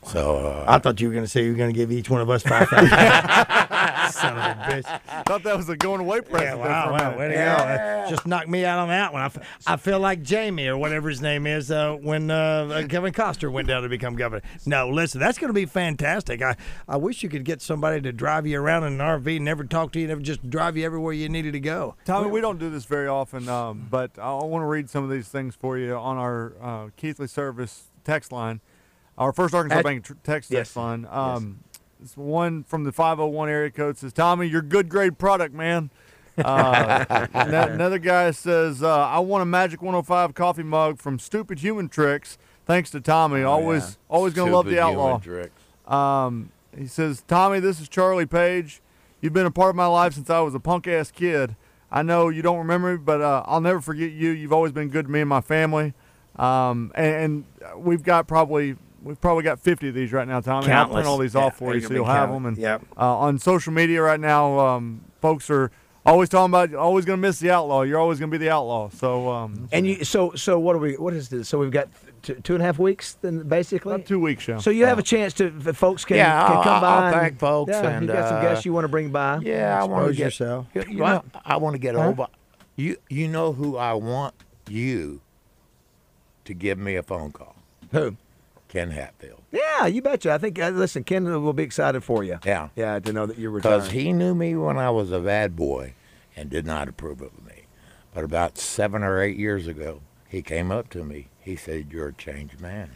So 0.07 0.37
uh, 0.37 0.65
I 0.67 0.79
thought 0.79 0.99
you 0.99 1.07
were 1.07 1.13
going 1.13 1.25
to 1.25 1.29
say 1.29 1.43
you 1.43 1.51
were 1.51 1.57
going 1.57 1.71
to 1.71 1.77
give 1.77 1.91
each 1.91 2.09
one 2.09 2.21
of 2.21 2.29
us 2.29 2.41
five 2.43 2.67
thousand. 2.67 2.89
Son 4.11 4.33
of 4.37 4.43
a 4.43 4.55
bitch. 4.67 5.25
Thought 5.25 5.43
that 5.43 5.55
was 5.55 5.69
a 5.69 5.77
going 5.77 6.01
away 6.01 6.21
present. 6.21 6.59
Yeah, 6.59 6.87
wow, 6.87 6.91
wow, 6.91 7.17
way 7.17 7.29
to 7.29 7.33
go. 7.33 8.05
Just 8.09 8.25
knocked 8.25 8.49
me 8.49 8.65
out 8.65 8.79
on 8.79 8.89
that 8.89 9.13
one. 9.13 9.21
I, 9.21 9.25
f- 9.25 9.61
I 9.67 9.75
feel 9.77 9.99
like 9.99 10.21
Jamie 10.21 10.67
or 10.67 10.77
whatever 10.77 11.07
his 11.07 11.21
name 11.21 11.47
is 11.47 11.71
uh, 11.71 11.93
when 11.95 12.29
uh, 12.29 12.85
Kevin 12.89 13.13
Costner 13.13 13.51
went 13.51 13.67
down 13.67 13.83
to 13.83 13.89
become 13.89 14.15
governor. 14.15 14.41
No, 14.65 14.89
listen, 14.89 15.19
that's 15.21 15.37
going 15.37 15.49
to 15.49 15.53
be 15.53 15.65
fantastic. 15.65 16.41
I, 16.41 16.57
I 16.89 16.97
wish 16.97 17.23
you 17.23 17.29
could 17.29 17.45
get 17.45 17.61
somebody 17.61 18.01
to 18.01 18.11
drive 18.11 18.45
you 18.47 18.59
around 18.59 18.83
in 18.83 18.93
an 18.93 18.99
RV, 18.99 19.35
and 19.35 19.45
never 19.45 19.63
talk 19.63 19.91
to 19.93 19.99
you, 19.99 20.07
never 20.07 20.21
just 20.21 20.49
drive 20.49 20.75
you 20.75 20.85
everywhere 20.85 21.13
you 21.13 21.29
needed 21.29 21.53
to 21.53 21.59
go. 21.59 21.95
Tommy, 22.05 22.29
we 22.29 22.41
don't 22.41 22.59
do 22.59 22.69
this 22.69 22.85
very 22.85 23.07
often, 23.07 23.47
um, 23.47 23.87
but 23.89 24.17
I 24.19 24.33
want 24.33 24.63
to 24.63 24.67
read 24.67 24.89
some 24.89 25.03
of 25.03 25.09
these 25.09 25.27
things 25.29 25.55
for 25.55 25.77
you 25.77 25.93
on 25.95 26.17
our 26.17 26.53
uh, 26.61 26.87
Keithley 26.97 27.27
Service 27.27 27.83
text 28.03 28.31
line, 28.31 28.61
our 29.17 29.31
first 29.33 29.53
Arkansas 29.53 29.79
At- 29.79 29.83
Bank 29.85 30.05
text 30.23 30.51
Yes. 30.51 30.67
text 30.67 30.77
line. 30.77 31.07
Um, 31.09 31.59
this 31.99 32.17
one 32.17 32.63
from 32.63 32.83
the 32.83 32.91
501 32.91 33.49
area 33.49 33.69
code 33.71 33.97
says, 33.97 34.13
"Tommy, 34.13 34.47
you're 34.47 34.61
good 34.61 34.89
grade 34.89 35.17
product, 35.17 35.53
man." 35.53 35.91
Uh, 36.37 37.05
ano- 37.33 37.67
another 37.73 37.99
guy 37.99 38.31
says, 38.31 38.81
uh, 38.81 39.07
"I 39.07 39.19
want 39.19 39.41
a 39.41 39.45
Magic 39.45 39.81
105 39.81 40.33
coffee 40.33 40.63
mug 40.63 40.97
from 40.99 41.19
Stupid 41.19 41.59
Human 41.59 41.89
Tricks." 41.89 42.37
Thanks 42.65 42.89
to 42.91 43.01
Tommy, 43.01 43.43
always 43.43 43.97
always 44.09 44.33
gonna 44.33 44.51
love 44.51 44.65
the 44.65 44.79
outlaw. 44.79 45.19
Um, 45.87 46.51
he 46.77 46.87
says, 46.87 47.23
Tommy, 47.27 47.59
this 47.59 47.81
is 47.81 47.89
Charlie 47.89 48.25
Page. 48.25 48.81
You've 49.19 49.33
been 49.33 49.45
a 49.45 49.51
part 49.51 49.71
of 49.71 49.75
my 49.75 49.87
life 49.87 50.13
since 50.13 50.29
I 50.29 50.39
was 50.39 50.55
a 50.55 50.59
punk 50.59 50.87
ass 50.87 51.11
kid. 51.11 51.55
I 51.91 52.01
know 52.01 52.29
you 52.29 52.41
don't 52.41 52.59
remember 52.59 52.91
me, 52.93 52.97
but 52.97 53.19
uh, 53.21 53.43
I'll 53.45 53.59
never 53.61 53.81
forget 53.81 54.11
you. 54.11 54.29
You've 54.29 54.53
always 54.53 54.71
been 54.71 54.87
good 54.89 55.05
to 55.07 55.11
me 55.11 55.19
and 55.19 55.27
my 55.29 55.41
family. 55.41 55.93
Um, 56.37 56.91
and, 56.95 57.45
and 57.75 57.83
we've 57.83 58.03
got 58.03 58.27
probably 58.27 58.77
we've 59.03 59.19
probably 59.19 59.43
got 59.43 59.59
50 59.59 59.89
of 59.89 59.95
these 59.95 60.11
right 60.13 60.27
now, 60.27 60.39
Tommy. 60.41 60.67
I'll 60.67 60.71
Countless. 60.85 60.95
print 60.95 61.07
all 61.07 61.17
these 61.17 61.33
Yeah, 61.35 61.41
off 61.45 61.57
for 61.57 61.73
you 61.75 61.81
so 61.81 61.93
you'll 61.93 62.05
have 62.05 62.29
count- 62.29 62.31
them. 62.33 62.45
And 62.45 62.57
Yep. 62.57 62.81
uh, 62.97 63.17
on 63.17 63.39
social 63.39 63.73
media 63.73 64.01
right 64.01 64.19
now, 64.19 64.59
um, 64.59 65.01
folks 65.21 65.49
are 65.49 65.71
always 66.05 66.29
talking 66.29 66.51
about 66.51 66.73
always 66.73 67.05
going 67.05 67.17
to 67.17 67.21
miss 67.21 67.39
the 67.39 67.51
outlaw. 67.51 67.81
You're 67.83 67.99
always 67.99 68.19
going 68.19 68.31
to 68.31 68.37
be 68.37 68.43
the 68.43 68.51
outlaw. 68.51 68.89
So 68.89 69.29
um, 69.29 69.67
And 69.71 69.85
you 69.85 70.03
so 70.03 70.33
so 70.35 70.57
what 70.59 70.75
are 70.75 70.79
we? 70.79 70.93
What 70.97 71.13
is 71.13 71.29
this? 71.29 71.47
So 71.49 71.59
we've 71.59 71.71
got 71.71 71.89
two, 72.23 72.35
two 72.35 72.53
and 72.55 72.61
a 72.63 72.65
half 72.65 72.79
weeks 72.79 73.17
then 73.21 73.47
basically. 73.47 73.93
about 73.93 74.05
two 74.07 74.19
weeks, 74.19 74.47
yeah. 74.47 74.57
So 74.57 74.69
you 74.71 74.85
have 74.87 74.97
a 74.99 75.03
chance 75.03 75.33
to 75.35 75.49
the 75.49 75.73
folks 75.73 76.03
can, 76.05 76.17
Yeah, 76.17 76.47
can 76.47 76.57
I'll- 76.57 76.63
come 76.63 76.81
by. 76.81 76.87
I'll 76.87 77.03
and- 77.05 77.15
thank 77.15 77.39
folks 77.39 77.69
Yeah, 77.71 77.87
and, 77.87 78.07
you 78.07 78.13
got 78.13 78.29
some 78.29 78.37
uh, 78.37 78.41
guests 78.41 78.65
you 78.65 78.73
want 78.73 78.85
to 78.85 78.89
bring 78.89 79.09
by. 79.11 79.37
Yeah, 79.43 79.79
I 79.81 79.85
want 79.85 80.07
to 80.07 80.13
get 80.13 80.23
yourself. 80.25 80.65
You, 80.73 80.83
you 80.89 80.97
What? 80.99 81.25
know, 81.33 81.41
I 81.45 81.57
want 81.57 81.73
to 81.75 81.79
get 81.79 81.95
over. 81.95 82.27
You 82.75 82.97
you 83.09 83.27
know 83.27 83.53
who 83.53 83.77
I 83.77 83.93
want 83.93 84.33
you 84.69 85.21
to 86.45 86.53
give 86.55 86.79
me 86.79 86.95
a 86.95 87.03
phone 87.03 87.31
call. 87.31 87.55
Who? 87.91 88.15
Ken 88.71 88.91
Hatfield. 88.91 89.41
Yeah, 89.51 89.85
you 89.85 90.01
betcha. 90.01 90.31
I 90.31 90.37
think 90.37 90.57
uh, 90.57 90.69
listen, 90.69 91.03
Ken 91.03 91.25
will 91.25 91.51
be 91.51 91.63
excited 91.63 92.05
for 92.05 92.23
you. 92.23 92.39
Yeah. 92.45 92.69
Yeah, 92.77 92.99
to 92.99 93.11
know 93.11 93.25
that 93.25 93.37
you're 93.37 93.51
retiring. 93.51 93.79
Because 93.79 93.91
he 93.91 94.13
knew 94.13 94.33
me 94.33 94.55
when 94.55 94.77
I 94.77 94.89
was 94.89 95.11
a 95.11 95.19
bad 95.19 95.57
boy 95.57 95.93
and 96.37 96.49
did 96.49 96.65
not 96.65 96.87
approve 96.87 97.21
of 97.21 97.45
me. 97.45 97.65
But 98.13 98.23
about 98.23 98.57
seven 98.57 99.03
or 99.03 99.21
eight 99.21 99.35
years 99.37 99.67
ago, 99.67 99.99
he 100.29 100.41
came 100.41 100.71
up 100.71 100.89
to 100.91 101.03
me. 101.03 101.27
He 101.41 101.57
said, 101.57 101.87
You're 101.91 102.07
a 102.07 102.13
changed 102.13 102.61
man. 102.61 102.91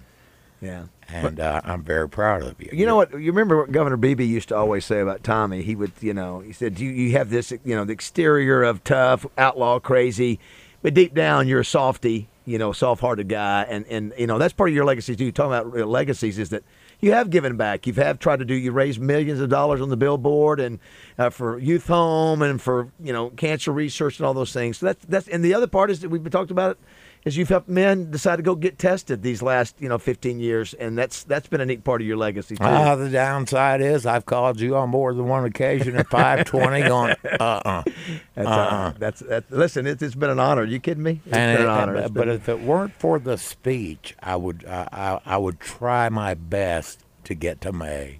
yeah. 0.61 0.85
And 1.09 1.41
uh, 1.41 1.59
I'm 1.65 1.83
very 1.83 2.07
proud 2.07 2.41
of 2.43 2.55
you. 2.61 2.69
You 2.71 2.85
know 2.85 2.95
what? 2.95 3.11
You 3.11 3.33
remember 3.33 3.57
what 3.57 3.73
Governor 3.73 3.97
Beebe 3.97 4.25
used 4.25 4.47
to 4.49 4.55
always 4.55 4.85
say 4.85 5.01
about 5.01 5.25
Tommy? 5.25 5.61
He 5.61 5.75
would, 5.75 5.91
you 5.99 6.13
know, 6.13 6.39
he 6.39 6.53
said, 6.53 6.79
"You 6.79 6.89
you 6.89 7.11
have 7.17 7.29
this, 7.29 7.51
you 7.51 7.75
know, 7.75 7.83
the 7.83 7.91
exterior 7.93 8.63
of 8.63 8.83
tough, 8.85 9.25
outlaw, 9.37 9.79
crazy, 9.79 10.39
but 10.81 10.93
deep 10.93 11.13
down 11.13 11.47
you're 11.49 11.59
a 11.59 11.65
softy, 11.65 12.27
you 12.45 12.57
know, 12.57 12.71
soft-hearted 12.71 13.27
guy." 13.27 13.63
And 13.63 13.85
and 13.87 14.13
you 14.17 14.27
know 14.27 14.37
that's 14.37 14.53
part 14.53 14.69
of 14.69 14.75
your 14.75 14.85
legacy 14.85 15.15
too. 15.15 15.31
Talking 15.31 15.53
about 15.53 15.71
real 15.71 15.87
legacies 15.87 16.39
is 16.39 16.49
that 16.49 16.63
you 16.99 17.11
have 17.11 17.29
given 17.29 17.57
back. 17.57 17.85
You've 17.85 17.97
have 17.97 18.19
tried 18.19 18.39
to 18.39 18.45
do. 18.45 18.53
You 18.53 18.71
raised 18.71 18.99
millions 18.99 19.39
of 19.39 19.49
dollars 19.49 19.81
on 19.81 19.89
the 19.89 19.97
billboard 19.97 20.59
and 20.59 20.79
uh, 21.17 21.29
for 21.29 21.59
youth 21.59 21.87
home 21.87 22.41
and 22.41 22.61
for 22.61 22.89
you 22.99 23.13
know 23.13 23.29
cancer 23.31 23.71
research 23.71 24.19
and 24.19 24.25
all 24.25 24.33
those 24.33 24.53
things. 24.53 24.77
So 24.77 24.87
that's 24.87 25.05
that's 25.05 25.27
and 25.27 25.43
the 25.43 25.53
other 25.53 25.67
part 25.67 25.91
is 25.91 25.99
that 26.01 26.09
we've 26.09 26.23
been 26.23 26.31
talked 26.31 26.51
about. 26.51 26.77
Is 27.25 27.35
you've 27.37 27.49
helped 27.49 27.67
men 27.67 28.11
decide 28.11 28.35
to 28.35 28.43
go 28.43 28.53
get 28.53 28.77
tested 28.77 29.23
these 29.23 29.41
last 29.41 29.75
you 29.81 29.89
know 29.89 29.97
15 29.97 30.39
years, 30.39 30.75
and 30.75 30.95
that's 30.95 31.23
that's 31.23 31.47
been 31.47 31.59
a 31.59 31.65
neat 31.65 31.83
part 31.83 31.99
of 32.01 32.05
your 32.07 32.17
legacy 32.17 32.55
too. 32.55 32.63
Ah, 32.63 32.95
the 32.95 33.09
downside 33.09 33.81
is 33.81 34.05
I've 34.05 34.27
called 34.27 34.59
you 34.59 34.75
on 34.77 34.89
more 34.91 35.11
than 35.11 35.27
one 35.27 35.43
occasion 35.43 35.95
at 35.95 36.07
520 36.09 36.81
going, 36.87 37.15
uh-uh. 37.39 37.83
That's, 38.35 38.47
uh, 38.47 38.93
that's 38.99 39.19
that. 39.21 39.51
Listen, 39.51 39.87
it's, 39.87 40.03
it's 40.03 40.13
been 40.13 40.29
an 40.29 40.37
honor. 40.39 40.61
Are 40.61 40.65
you 40.65 40.79
kidding 40.79 41.01
me? 41.03 41.21
It's 41.25 41.35
And 41.35 41.57
been 41.57 41.65
it- 41.65 41.69
an 41.69 41.75
honor. 41.75 41.95
It's 41.95 42.09
but 42.11 42.25
been- 42.27 42.35
if 42.35 42.47
it 42.47 42.61
weren't 42.61 42.93
for 42.99 43.17
the 43.17 43.37
speech, 43.37 44.15
I 44.21 44.35
would 44.35 44.63
I, 44.67 44.87
I, 44.91 45.19
I 45.25 45.37
would 45.37 45.59
try 45.59 46.09
my 46.09 46.35
best 46.35 47.03
to 47.23 47.33
get 47.33 47.59
to 47.61 47.71
May, 47.73 48.19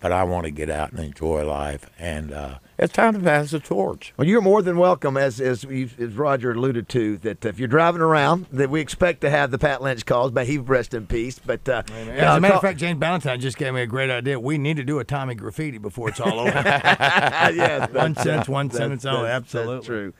but 0.00 0.08
but 0.08 0.12
I 0.12 0.24
want 0.24 0.44
to 0.44 0.50
get 0.50 0.70
out 0.70 0.90
and 0.92 1.00
enjoy 1.00 1.44
life, 1.44 1.90
and 1.98 2.32
uh, 2.32 2.58
it's 2.78 2.92
time 2.92 3.12
to 3.14 3.20
pass 3.20 3.50
the 3.50 3.60
torch. 3.60 4.14
well, 4.16 4.26
you're 4.26 4.40
more 4.40 4.62
than 4.62 4.78
welcome, 4.78 5.16
as 5.16 5.40
as, 5.40 5.66
we 5.66 5.90
as 5.98 6.14
Roger 6.14 6.52
alluded 6.52 6.88
to, 6.90 7.18
that 7.18 7.44
if 7.44 7.58
you're 7.58 7.68
driving 7.68 8.00
around, 8.00 8.46
that 8.50 8.70
we 8.70 8.80
expect 8.80 9.20
to 9.20 9.30
have 9.30 9.50
the 9.50 9.58
Pat 9.58 9.82
Lynch 9.82 10.06
calls. 10.06 10.32
May 10.32 10.46
he 10.46 10.56
rest 10.56 10.94
in 10.94 11.06
peace. 11.06 11.38
But 11.38 11.68
uh, 11.68 11.82
As 11.90 12.36
a 12.36 12.40
matter 12.40 12.54
of 12.54 12.60
fact, 12.62 12.78
James 12.78 12.98
Ballantyne 12.98 13.40
just 13.40 13.58
gave 13.58 13.74
me 13.74 13.82
a 13.82 13.86
great 13.86 14.08
idea. 14.10 14.40
We 14.40 14.56
need 14.56 14.76
to 14.78 14.84
do 14.84 14.98
a 14.98 15.04
Tommy 15.04 15.34
graffiti 15.34 15.78
before 15.78 16.08
it's 16.08 16.20
all 16.20 16.40
over. 16.40 16.50
yes, 16.64 17.90
one 17.92 18.12
that's- 18.14 18.22
sentence, 18.24 18.48
one 18.48 18.68
that's- 18.68 18.78
sentence 18.82 19.04
only. 19.04 19.22
that's- 19.24 19.42
Absolutely. 19.42 19.74
That's 19.76 19.86
true. 19.86 20.12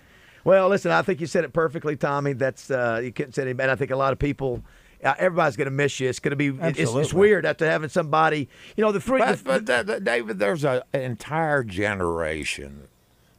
Well, 0.44 0.68
listen, 0.68 0.90
I 0.90 1.02
think 1.02 1.20
you 1.20 1.26
said 1.26 1.44
it 1.44 1.52
perfectly, 1.52 1.96
Tommy. 1.96 2.32
That's 2.32 2.70
uh, 2.70 3.00
you 3.02 3.12
couldn't 3.12 3.32
say 3.32 3.42
it. 3.48 3.60
And 3.60 3.70
I 3.70 3.74
think 3.74 3.90
a 3.90 3.96
lot 3.96 4.12
of 4.12 4.18
people. 4.18 4.62
Uh, 5.04 5.14
everybody's 5.18 5.56
going 5.56 5.66
to 5.66 5.70
miss 5.70 6.00
you. 6.00 6.08
It's 6.08 6.18
going 6.18 6.30
to 6.30 6.36
be. 6.36 6.48
It's, 6.48 6.78
it's 7.02 7.12
weird 7.14 7.46
after 7.46 7.64
having 7.66 7.88
somebody. 7.88 8.48
You 8.76 8.82
know, 8.84 8.92
the 8.92 9.00
three. 9.00 9.20
But, 9.20 9.38
the- 9.38 9.44
but 9.44 9.66
th- 9.66 9.86
th- 9.86 10.04
David, 10.04 10.38
there's 10.38 10.64
a, 10.64 10.84
an 10.92 11.02
entire 11.02 11.62
generation 11.64 12.88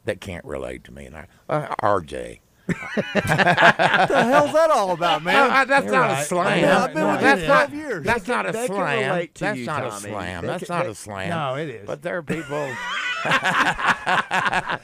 that 0.05 0.21
can't 0.21 0.45
relate 0.45 0.83
to 0.85 0.93
me. 0.93 1.05
And 1.05 1.17
I, 1.17 1.27
uh, 1.49 1.75
RJ. 1.81 2.39
What 2.73 3.15
the 4.09 4.23
hell's 4.23 4.53
that 4.53 4.69
all 4.71 4.91
about, 4.91 5.23
man? 5.23 5.49
Uh, 5.51 5.65
that's 5.65 5.85
You're 5.85 5.93
not 5.93 6.09
right. 6.09 6.21
a 6.21 6.25
slam. 6.25 6.59
Yeah, 6.59 6.83
I've 6.83 6.93
been 6.93 7.07
with 7.07 7.15
you 7.15 7.21
that's 7.21 7.41
for 7.41 7.47
not, 7.47 7.69
12 7.69 7.73
years. 7.73 8.05
That's 8.05 8.23
They 8.23 8.33
not 8.33 8.45
can- 8.45 8.55
a 8.55 8.67
slam. 8.67 8.99
relate 9.13 9.35
That's 9.35 9.57
you, 9.59 9.65
not 9.65 9.85
a 9.85 9.91
slam. 9.91 10.41
They 10.41 10.47
That's 10.47 10.63
can- 10.65 10.75
not 10.77 10.83
they- 10.85 10.91
a 10.91 10.95
slam. 10.95 11.29
No, 11.29 11.55
it 11.55 11.69
is. 11.69 11.87
But 11.87 12.01
there 12.01 12.17
are 12.17 12.23
people. 12.23 12.75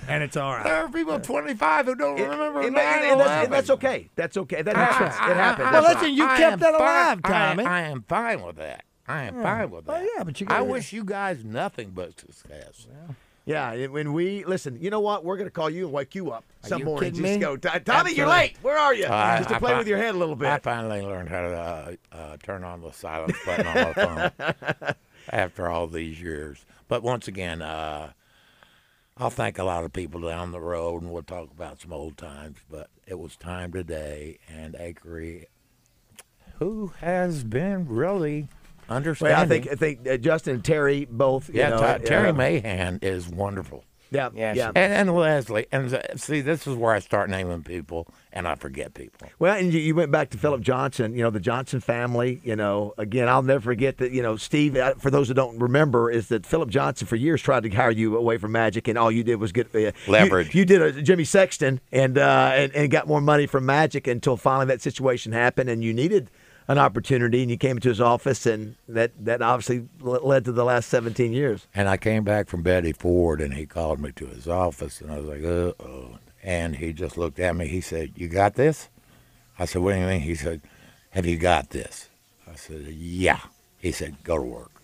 and 0.09 0.23
it's 0.23 0.35
all 0.37 0.51
right. 0.53 0.63
There 0.63 0.75
are 0.83 0.89
people 0.89 1.19
25 1.19 1.85
who 1.85 1.95
don't 1.95 2.19
It- 2.19 2.23
remember 2.27 2.61
and, 2.61 2.75
that- 2.75 3.03
and 3.03 3.19
that's, 3.19 3.43
and 3.45 3.53
that's 3.53 3.69
okay. 3.71 4.09
That's 4.15 4.37
okay. 4.37 4.61
That 4.61 4.75
I- 4.75 4.83
happens. 4.85 5.15
I- 5.19 5.31
it 5.31 5.37
happens. 5.37 5.71
Well, 5.71 5.83
listen, 5.93 6.13
you 6.13 6.25
I 6.27 6.37
kept 6.37 6.59
that 6.59 6.73
fine- 6.73 6.81
alive, 6.81 7.21
Tommy. 7.23 7.65
I, 7.65 7.81
am 7.81 8.03
fine 8.07 8.41
with 8.43 8.55
that. 8.57 8.83
I 9.07 9.23
am 9.25 9.41
fine 9.41 9.69
with 9.69 9.85
Well, 9.85 9.99
that. 9.99 10.09
yeah, 10.17 10.23
but 10.23 10.41
you 10.41 10.47
I 10.49 10.53
gotta- 10.53 10.63
wish 10.65 10.91
you 10.93 11.03
guys 11.03 11.43
nothing 11.43 11.91
but 11.93 12.19
success. 12.19 12.87
Yeah, 13.45 13.85
when 13.87 14.13
we 14.13 14.43
listen, 14.43 14.79
you 14.81 14.89
know 14.89 14.99
what? 15.01 15.23
We're 15.23 15.37
going 15.37 15.47
to 15.47 15.51
call 15.51 15.69
you 15.69 15.83
and 15.85 15.93
wake 15.93 16.15
you 16.15 16.31
up 16.31 16.43
some 16.63 16.79
you 16.79 16.85
morning. 16.85 17.11
Just 17.11 17.21
me? 17.21 17.37
go, 17.37 17.55
"Tommy, 17.55 17.79
Tommy, 17.81 18.13
you're 18.13 18.27
late. 18.27 18.55
Where 18.63 18.77
are 18.77 18.93
you? 18.93 19.05
I- 19.05 19.37
Just 19.37 19.49
to 19.49 19.55
I 19.55 19.59
play 19.59 19.71
fi- 19.73 19.77
with 19.77 19.87
your 19.87 19.99
head 19.99 20.15
a 20.15 20.17
little 20.17 20.35
bit. 20.35 20.47
I 20.49 20.57
finally 20.57 21.01
learned 21.01 21.29
how 21.29 21.41
to 21.41 21.53
uh, 21.55 21.91
uh, 22.11 22.37
turn 22.41 22.63
on 22.63 22.81
the 22.81 22.91
silence 22.91 23.37
button 23.45 23.67
on 23.67 23.73
my 23.75 23.93
phone 23.93 24.95
after 25.29 25.69
all 25.69 25.85
these 25.85 26.19
years. 26.19 26.65
But 26.87 27.03
once 27.03 27.27
again, 27.27 27.61
uh, 27.61 28.13
I'll 29.17 29.29
thank 29.29 29.59
a 29.59 29.63
lot 29.63 29.83
of 29.83 29.93
people 29.93 30.21
down 30.21 30.51
the 30.51 30.59
road, 30.59 31.03
and 31.03 31.11
we'll 31.11 31.21
talk 31.23 31.51
about 31.51 31.79
some 31.79 31.93
old 31.93 32.17
times. 32.17 32.57
But 32.69 32.89
it 33.05 33.19
was 33.19 33.35
time 33.35 33.71
today, 33.71 34.39
and 34.49 34.75
Acri, 34.75 35.45
who 36.57 36.93
has 37.01 37.43
been 37.43 37.87
really 37.87 38.47
understanding. 38.89 39.35
Well, 39.35 39.43
I 39.43 39.47
think 39.47 39.71
I 39.71 39.75
think 39.75 40.07
uh, 40.07 40.17
Justin 40.17 40.55
and 40.55 40.63
Terry 40.63 41.05
both. 41.05 41.49
You 41.49 41.59
yeah, 41.59 41.69
know, 41.69 41.79
Ty- 41.79 41.97
Terry 41.99 42.29
uh, 42.29 42.33
Mahan 42.33 42.99
is 43.01 43.27
wonderful. 43.27 43.83
Yeah, 44.11 44.29
Yeah, 44.33 44.53
yeah. 44.53 44.71
And, 44.75 45.09
and 45.09 45.15
Leslie, 45.15 45.65
and 45.71 45.93
uh, 45.93 46.15
see, 46.15 46.41
this 46.41 46.67
is 46.67 46.75
where 46.75 46.93
I 46.93 46.99
start 46.99 47.29
naming 47.29 47.63
people, 47.63 48.07
and 48.31 48.47
I 48.47 48.55
forget 48.55 48.93
people. 48.93 49.27
Well, 49.39 49.57
and 49.57 49.73
you, 49.73 49.79
you 49.79 49.95
went 49.95 50.11
back 50.11 50.29
to 50.29 50.37
Philip 50.37 50.61
Johnson, 50.61 51.15
you 51.15 51.23
know, 51.23 51.31
the 51.31 51.39
Johnson 51.39 51.79
family. 51.79 52.39
You 52.43 52.55
know, 52.55 52.93
again, 52.97 53.27
I'll 53.27 53.41
never 53.41 53.61
forget 53.61 53.97
that, 53.97 54.11
you 54.11 54.21
know, 54.21 54.37
Steve, 54.37 54.75
uh, 54.77 54.93
for 54.95 55.09
those 55.09 55.27
who 55.27 55.33
don't 55.33 55.59
remember, 55.59 56.09
is 56.11 56.27
that 56.29 56.45
Philip 56.45 56.69
Johnson 56.69 57.07
for 57.07 57.15
years 57.15 57.41
tried 57.41 57.63
to 57.63 57.69
hire 57.69 57.91
you 57.91 58.15
away 58.15 58.37
from 58.37 58.51
Magic, 58.51 58.87
and 58.87 58.97
all 58.97 59.11
you 59.11 59.23
did 59.23 59.37
was 59.37 59.51
get 59.51 59.73
uh, 59.73 59.79
you- 59.79 59.91
Leverage. 60.07 60.53
You, 60.53 60.65
did 60.65 60.81
a 60.81 61.01
Jimmy 61.01 61.23
Sexton 61.25 61.81
and, 61.91 62.17
uh, 62.17 62.51
and, 62.53 62.75
and 62.75 62.91
got 62.91 63.07
more 63.07 63.21
money 63.21 63.47
from 63.47 63.65
Magic 63.65 64.07
until 64.07 64.37
finally 64.37 64.67
that 64.67 64.81
situation 64.81 65.31
happened, 65.31 65.69
and 65.69 65.83
you 65.83 65.93
needed 65.93 66.29
an 66.67 66.77
opportunity, 66.77 67.41
and 67.41 67.51
you 67.51 67.57
came 67.57 67.77
into 67.77 67.89
his 67.89 68.01
office, 68.01 68.45
and 68.45 68.75
that, 68.87 69.11
that 69.23 69.41
obviously 69.41 69.87
led 69.99 70.45
to 70.45 70.51
the 70.51 70.65
last 70.65 70.89
17 70.89 71.31
years. 71.31 71.67
And 71.75 71.87
I 71.87 71.97
came 71.97 72.23
back 72.23 72.47
from 72.47 72.63
Betty 72.63 72.91
Ford, 72.91 73.41
and 73.41 73.53
he 73.53 73.65
called 73.65 73.99
me 73.99 74.11
to 74.13 74.25
his 74.25 74.47
office, 74.47 75.01
and 75.01 75.11
I 75.11 75.19
was 75.19 75.25
like, 75.25 75.43
uh 75.43 75.83
oh. 75.83 76.19
And 76.43 76.75
he 76.75 76.93
just 76.93 77.17
looked 77.17 77.39
at 77.39 77.55
me. 77.55 77.67
He 77.67 77.81
said, 77.81 78.11
You 78.15 78.27
got 78.27 78.53
this? 78.53 78.89
I 79.57 79.65
said, 79.65 79.81
What 79.81 79.93
do 79.93 79.99
you 79.99 80.05
mean? 80.05 80.19
He 80.21 80.35
said, 80.35 80.61
Have 81.09 81.25
you 81.25 81.37
got 81.37 81.71
this? 81.71 82.07
I 82.47 82.53
said, 82.55 82.85
Yeah. 82.87 83.39
He 83.79 83.91
said, 83.91 84.23
Go 84.23 84.37
to 84.37 84.43
work. 84.43 84.74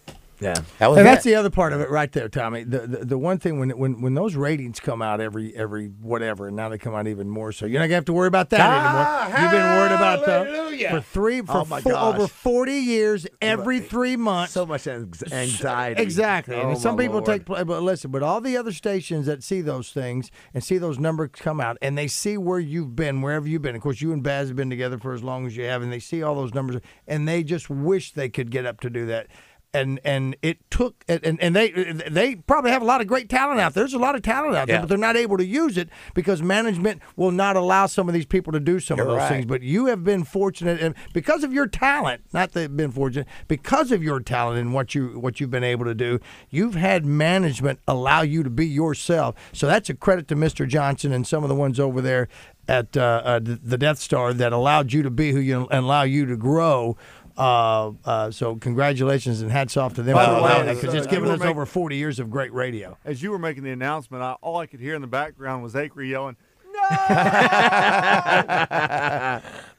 Yeah. 0.41 0.55
That 0.79 0.89
And 0.91 1.05
that's 1.05 1.25
it. 1.25 1.29
the 1.29 1.35
other 1.35 1.49
part 1.51 1.71
of 1.71 1.81
it 1.81 1.89
right 1.89 2.11
there, 2.11 2.27
Tommy. 2.27 2.63
The, 2.63 2.79
the 2.87 3.05
the 3.05 3.17
one 3.17 3.37
thing 3.37 3.59
when 3.59 3.69
when 3.77 4.01
when 4.01 4.15
those 4.15 4.35
ratings 4.35 4.79
come 4.79 5.01
out 5.01 5.21
every 5.21 5.55
every 5.55 5.87
whatever, 5.87 6.47
and 6.47 6.55
now 6.55 6.67
they 6.69 6.77
come 6.79 6.95
out 6.95 7.07
even 7.07 7.29
more 7.29 7.51
so. 7.51 7.65
You're 7.67 7.79
not 7.79 7.85
gonna 7.85 7.95
have 7.95 8.05
to 8.05 8.13
worry 8.13 8.27
about 8.27 8.49
that 8.49 8.59
Ah, 8.61 9.25
anymore. 9.25 9.39
You've 9.41 9.51
been 9.51 9.61
worried 9.77 9.91
about 9.91 10.25
hallelujah. 10.25 10.87
uh, 10.87 10.91
for 10.95 11.01
three 11.01 11.41
for 11.41 11.57
Oh, 11.57 11.65
my 11.65 11.79
four, 11.81 11.91
gosh. 11.91 12.15
over 12.15 12.27
forty 12.27 12.73
years, 12.73 13.27
every 13.41 13.79
three 13.79 14.15
months. 14.17 14.53
So 14.53 14.65
much 14.65 14.87
anxiety. 14.87 16.01
Exactly. 16.01 16.55
Oh, 16.55 16.69
and 16.69 16.77
some 16.77 16.97
people 16.97 17.15
Lord. 17.17 17.25
take 17.25 17.45
play, 17.45 17.63
but 17.63 17.83
listen, 17.83 18.11
but 18.11 18.23
all 18.23 18.41
the 18.41 18.57
other 18.57 18.71
stations 18.71 19.25
that 19.27 19.43
see 19.43 19.61
those 19.61 19.91
things 19.91 20.31
and 20.53 20.63
see 20.63 20.77
those 20.77 20.99
numbers 20.99 21.29
come 21.33 21.59
out 21.61 21.77
and 21.81 21.97
they 21.97 22.07
see 22.07 22.37
where 22.37 22.59
you've 22.59 22.95
been, 22.95 23.21
wherever 23.21 23.47
you've 23.47 23.61
been. 23.61 23.75
Of 23.75 23.81
course, 23.81 24.01
you 24.01 24.11
and 24.13 24.23
Baz 24.23 24.47
have 24.47 24.57
been 24.57 24.69
together 24.69 24.97
for 24.97 25.13
as 25.13 25.23
long 25.23 25.45
as 25.45 25.55
you 25.55 25.63
have, 25.65 25.81
and 25.81 25.91
they 25.91 25.99
see 25.99 26.23
all 26.23 26.35
those 26.35 26.53
numbers 26.53 26.81
and 27.07 27.27
they 27.27 27.43
just 27.43 27.69
wish 27.69 28.13
they 28.13 28.29
could 28.29 28.49
get 28.51 28.65
up 28.65 28.79
to 28.81 28.89
do 28.89 29.05
that. 29.07 29.27
And 29.73 30.01
and 30.03 30.35
it 30.41 30.57
took 30.69 31.05
and, 31.07 31.39
and 31.41 31.55
they 31.55 31.71
they 32.09 32.35
probably 32.35 32.71
have 32.71 32.81
a 32.81 32.85
lot 32.85 32.99
of 32.99 33.07
great 33.07 33.29
talent 33.29 33.61
out 33.61 33.73
there. 33.73 33.83
There's 33.83 33.93
a 33.93 33.99
lot 33.99 34.15
of 34.15 34.21
talent 34.21 34.53
out 34.57 34.67
there, 34.67 34.75
Yeah. 34.75 34.81
but 34.81 34.89
they're 34.89 34.97
not 34.97 35.15
able 35.15 35.37
to 35.37 35.45
use 35.45 35.77
it 35.77 35.87
because 36.13 36.41
management 36.41 37.01
will 37.15 37.31
not 37.31 37.55
allow 37.55 37.85
some 37.85 38.09
of 38.09 38.13
these 38.13 38.25
people 38.25 38.51
to 38.51 38.59
do 38.59 38.81
some 38.81 38.99
of 38.99 39.05
You're 39.05 39.13
those 39.13 39.19
right. 39.21 39.29
things. 39.29 39.45
But 39.45 39.61
you 39.61 39.85
have 39.85 40.03
been 40.03 40.25
fortunate, 40.25 40.81
and 40.81 40.93
because 41.13 41.45
of 41.45 41.53
your 41.53 41.67
talent, 41.67 42.21
not 42.33 42.51
that 42.51 42.63
you've 42.63 42.75
been 42.75 42.91
fortunate, 42.91 43.27
because 43.47 43.93
of 43.93 44.03
your 44.03 44.19
talent 44.19 44.59
and 44.59 44.73
what 44.73 44.93
you 44.93 45.17
what 45.17 45.39
you've 45.39 45.51
been 45.51 45.63
able 45.63 45.85
to 45.85 45.95
do, 45.95 46.19
you've 46.49 46.75
had 46.75 47.05
management 47.05 47.79
allow 47.87 48.23
you 48.23 48.43
to 48.43 48.49
be 48.49 48.67
yourself. 48.67 49.35
So 49.53 49.67
that's 49.67 49.89
a 49.89 49.93
credit 49.93 50.27
to 50.27 50.35
Mr. 50.35 50.67
Johnson 50.67 51.13
and 51.13 51.25
some 51.25 51.43
of 51.43 51.49
the 51.49 51.55
ones 51.55 51.79
over 51.79 52.01
there 52.01 52.27
at 52.67 52.95
uh, 52.95 53.21
uh, 53.23 53.39
the 53.41 53.77
Death 53.77 53.99
Star 53.99 54.33
that 54.33 54.53
allowed 54.53 54.93
you 54.93 55.01
to 55.01 55.09
be 55.09 55.31
who 55.31 55.39
you 55.39 55.67
and 55.71 55.85
allow 55.85 56.03
you 56.03 56.25
to 56.25 56.35
grow. 56.35 56.95
Uh, 57.37 57.91
uh, 58.05 58.31
so 58.31 58.55
congratulations 58.55 59.41
and 59.41 59.51
hats 59.51 59.77
off 59.77 59.93
to 59.95 60.03
them 60.03 60.15
By 60.15 60.25
for 60.25 60.31
the 60.31 60.35
way, 60.41 60.49
allowing 60.49 60.65
that 60.67 60.71
uh, 60.71 60.75
because 60.81 60.93
it's 60.93 61.05
you 61.05 61.11
given 61.11 61.29
us 61.31 61.39
make- 61.39 61.49
over 61.49 61.65
40 61.65 61.95
years 61.95 62.19
of 62.19 62.29
great 62.29 62.53
radio. 62.53 62.97
As 63.05 63.21
you 63.23 63.31
were 63.31 63.39
making 63.39 63.63
the 63.63 63.71
announcement, 63.71 64.23
I, 64.23 64.33
all 64.41 64.57
I 64.57 64.65
could 64.65 64.79
hear 64.79 64.95
in 64.95 65.01
the 65.01 65.07
background 65.07 65.63
was 65.63 65.75
Acri 65.75 66.09
yelling, 66.09 66.35
"No!" 66.73 66.81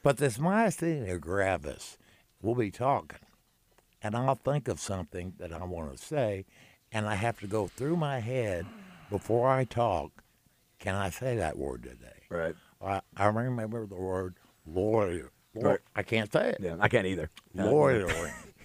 But 0.03 0.17
this 0.17 0.37
myasthenia 0.37 1.19
gravis, 1.19 1.97
we'll 2.41 2.55
be 2.55 2.71
talking, 2.71 3.19
and 4.01 4.15
I'll 4.15 4.35
think 4.35 4.67
of 4.67 4.79
something 4.79 5.33
that 5.37 5.53
I 5.53 5.63
want 5.63 5.95
to 5.95 6.03
say, 6.03 6.45
and 6.91 7.07
I 7.07 7.15
have 7.15 7.39
to 7.39 7.47
go 7.47 7.67
through 7.67 7.97
my 7.97 8.19
head 8.19 8.65
before 9.09 9.49
I 9.49 9.63
talk. 9.63 10.23
Can 10.79 10.95
I 10.95 11.09
say 11.09 11.37
that 11.37 11.57
word 11.57 11.83
today? 11.83 12.23
Right. 12.29 12.55
I, 12.83 13.01
I 13.15 13.27
remember 13.27 13.85
the 13.85 13.95
word 13.95 14.35
lawyer. 14.65 15.31
Lawyer. 15.55 15.65
Right. 15.71 15.79
I 15.95 16.03
can't 16.03 16.31
say 16.31 16.49
it. 16.49 16.57
Yeah, 16.59 16.75
I 16.79 16.87
can't 16.87 17.05
either. 17.07 17.29
Loitering. 17.55 18.09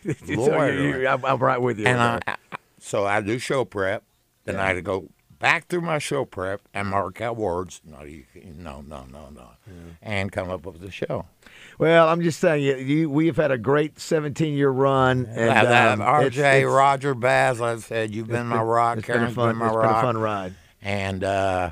So 0.04 0.12
you- 0.26 0.36
Loitering. 0.40 1.00
you- 1.02 1.08
I'm, 1.08 1.24
I'm 1.24 1.38
right 1.38 1.60
with 1.60 1.78
you. 1.78 1.86
and 1.86 2.00
I. 2.00 2.20
I, 2.26 2.36
so 2.80 3.04
I 3.06 3.20
do 3.20 3.38
show 3.38 3.64
prep. 3.64 4.04
Then 4.44 4.56
I 4.56 4.66
had 4.68 4.74
to 4.74 4.82
go 4.82 5.08
back 5.38 5.66
through 5.68 5.82
my 5.82 5.98
show 5.98 6.24
prep 6.24 6.62
and 6.72 6.88
mark 6.88 7.20
out 7.20 7.36
words. 7.36 7.80
No, 7.84 8.02
you, 8.02 8.24
no, 8.56 8.80
no, 8.80 9.04
no, 9.12 9.28
no, 9.30 9.50
and 10.00 10.32
come 10.32 10.48
up 10.50 10.64
with 10.64 10.80
the 10.80 10.90
show. 10.90 11.26
Well, 11.78 12.08
I'm 12.08 12.22
just 12.22 12.40
saying, 12.40 12.62
you, 12.64 12.76
you 12.76 13.10
we 13.10 13.26
have 13.26 13.36
had 13.36 13.50
a 13.50 13.58
great 13.58 14.00
17 14.00 14.54
year 14.54 14.70
run. 14.70 15.26
And 15.26 15.48
That- 15.50 15.64
that 15.64 15.92
um, 15.92 16.00
RJ, 16.00 16.26
it's- 16.26 16.38
it's- 16.38 16.64
Roger, 16.64 17.14
Baz, 17.14 17.60
like 17.60 17.76
I 17.76 17.80
said, 17.80 18.14
you've 18.14 18.28
been 18.28 18.46
my 18.46 18.62
rock. 18.62 18.98
It's 18.98 19.06
been 19.06 19.22
a 19.24 19.30
fun, 19.30 19.50
been 19.50 19.56
my 19.58 19.66
it's 19.66 19.76
been 19.76 19.84
a 19.84 20.00
fun 20.00 20.16
ride. 20.18 20.54
And 20.80 21.22
uh, 21.24 21.70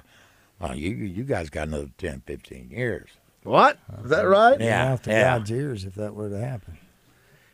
well, 0.60 0.74
you 0.76 0.90
you 0.90 1.24
guys 1.24 1.48
got 1.48 1.68
another 1.68 1.88
10, 1.96 2.22
15 2.26 2.70
years. 2.70 3.08
What? 3.46 3.78
Is 4.04 4.10
that 4.10 4.22
right? 4.22 4.60
Yeah, 4.60 4.92
After 4.92 5.10
yeah. 5.10 5.38
God's 5.38 5.50
ears, 5.52 5.84
if 5.84 5.94
that 5.94 6.14
were 6.14 6.28
to 6.28 6.38
happen. 6.38 6.78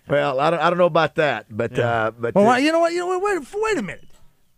Well, 0.09 0.40
I 0.40 0.50
don't, 0.50 0.61
I 0.61 0.68
don't 0.70 0.78
know 0.78 0.87
about 0.87 1.14
that, 1.16 1.46
but 1.50 1.78
uh, 1.78 2.12
but 2.18 2.35
Well, 2.35 2.48
uh, 2.48 2.57
you 2.57 2.72
know 2.72 2.81
what? 2.81 2.92
You 2.92 3.00
know 3.00 3.18
what? 3.18 3.22
Wait, 3.22 3.46
wait 3.55 3.78
a 3.78 3.83
minute. 3.83 4.09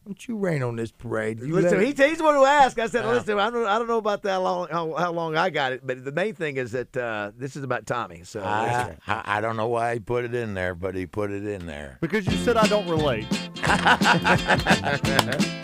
Don't 0.07 0.29
you 0.29 0.37
rain 0.37 0.63
on 0.63 0.77
this 0.77 0.91
parade? 0.91 1.41
You 1.41 1.55
listen, 1.55 1.81
he, 1.81 1.87
he's 1.87 2.19
the 2.19 2.25
one 2.25 2.35
who 2.35 2.45
asked. 2.45 2.79
I 2.79 2.89
said, 2.89 3.07
listen, 3.07 3.39
I 3.39 3.49
don't, 3.49 3.67
I 3.67 3.79
don't 3.79 3.89
know 3.89 3.97
about 3.97 4.23
that 4.25 4.37
long, 4.37 4.69
how, 4.71 4.93
how 4.95 5.13
long 5.13 5.35
I 5.35 5.49
got 5.49 5.73
it, 5.73 5.81
but 5.87 6.05
the 6.05 6.13
main 6.13 6.35
thing 6.35 6.59
is 6.59 6.73
that 6.73 6.95
uh, 6.95 7.33
this 7.39 7.57
is 7.57 7.65
about 7.65 7.87
Tommy. 7.87 8.23
So 8.23 8.43
I, 8.43 8.97
I, 9.07 9.23
I 9.39 9.41
don't 9.41 9.57
know 9.57 9.69
why 9.69 9.95
he 9.95 10.01
put 10.01 10.27
it 10.27 10.35
in 10.35 10.53
there, 10.53 10.75
but 10.75 10.95
he 10.95 11.07
put 11.07 11.31
it 11.31 11.47
in 11.47 11.65
there. 11.65 11.97
because 12.03 12.27
you 12.27 12.37
said 12.39 12.59
I 12.59 12.67
don't 12.67 12.87
relate. 12.89 13.27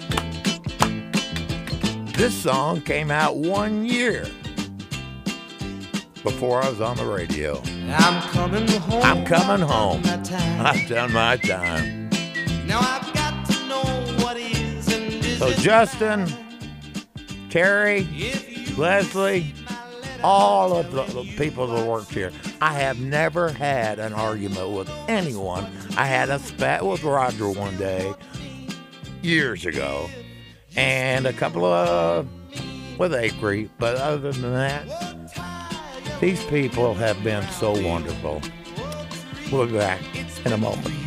This 2.21 2.35
song 2.35 2.83
came 2.83 3.11
out 3.11 3.37
one 3.37 3.87
year 3.87 4.27
before 6.23 6.63
I 6.63 6.69
was 6.69 6.81
on 6.81 6.97
the 6.97 7.07
radio. 7.07 7.61
I'm 7.89 8.23
coming 8.31 8.69
home. 8.69 9.03
I'm 9.03 9.25
coming 9.25 9.67
home. 9.67 10.03
I've 10.05 10.89
done 10.89 11.13
my 11.13 11.37
time. 11.37 12.11
Now 12.67 12.81
I've 12.81 13.13
got 13.15 13.47
to 13.47 13.69
know 13.69 14.25
what 14.25 14.37
is 14.37 14.89
and 14.93 15.25
is 15.25 15.39
So 15.39 15.53
Justin, 15.53 16.27
Terry, 17.49 18.07
Leslie, 18.77 19.55
all 20.23 20.77
of 20.77 20.93
the, 20.93 21.03
the 21.05 21.25
people 21.37 21.67
that 21.67 21.87
worked 21.87 22.13
here, 22.13 22.33
I 22.61 22.75
have 22.75 23.01
never 23.01 23.51
had 23.51 23.99
an 23.99 24.13
argument 24.13 24.71
with 24.71 24.91
anyone. 25.09 25.67
I 25.97 26.07
had 26.07 26.29
a 26.29 26.39
spat 26.39 26.85
with 26.85 27.03
Roger 27.03 27.51
one 27.51 27.77
day 27.79 28.13
years 29.23 29.67
ago, 29.67 30.09
and 30.77 31.27
a 31.27 31.33
couple 31.33 31.65
of 31.65 32.29
with 32.99 33.15
Acri, 33.15 33.71
but 33.79 33.97
other 33.97 34.31
than 34.31 34.53
that, 34.53 35.10
these 36.21 36.45
people 36.45 36.93
have 36.95 37.23
been 37.25 37.43
so 37.49 37.73
wonderful. 37.83 38.43
We'll 39.51 39.67
be 39.67 39.73
back 39.73 40.01
in 40.45 40.53
a 40.53 40.59
moment. 40.59 41.00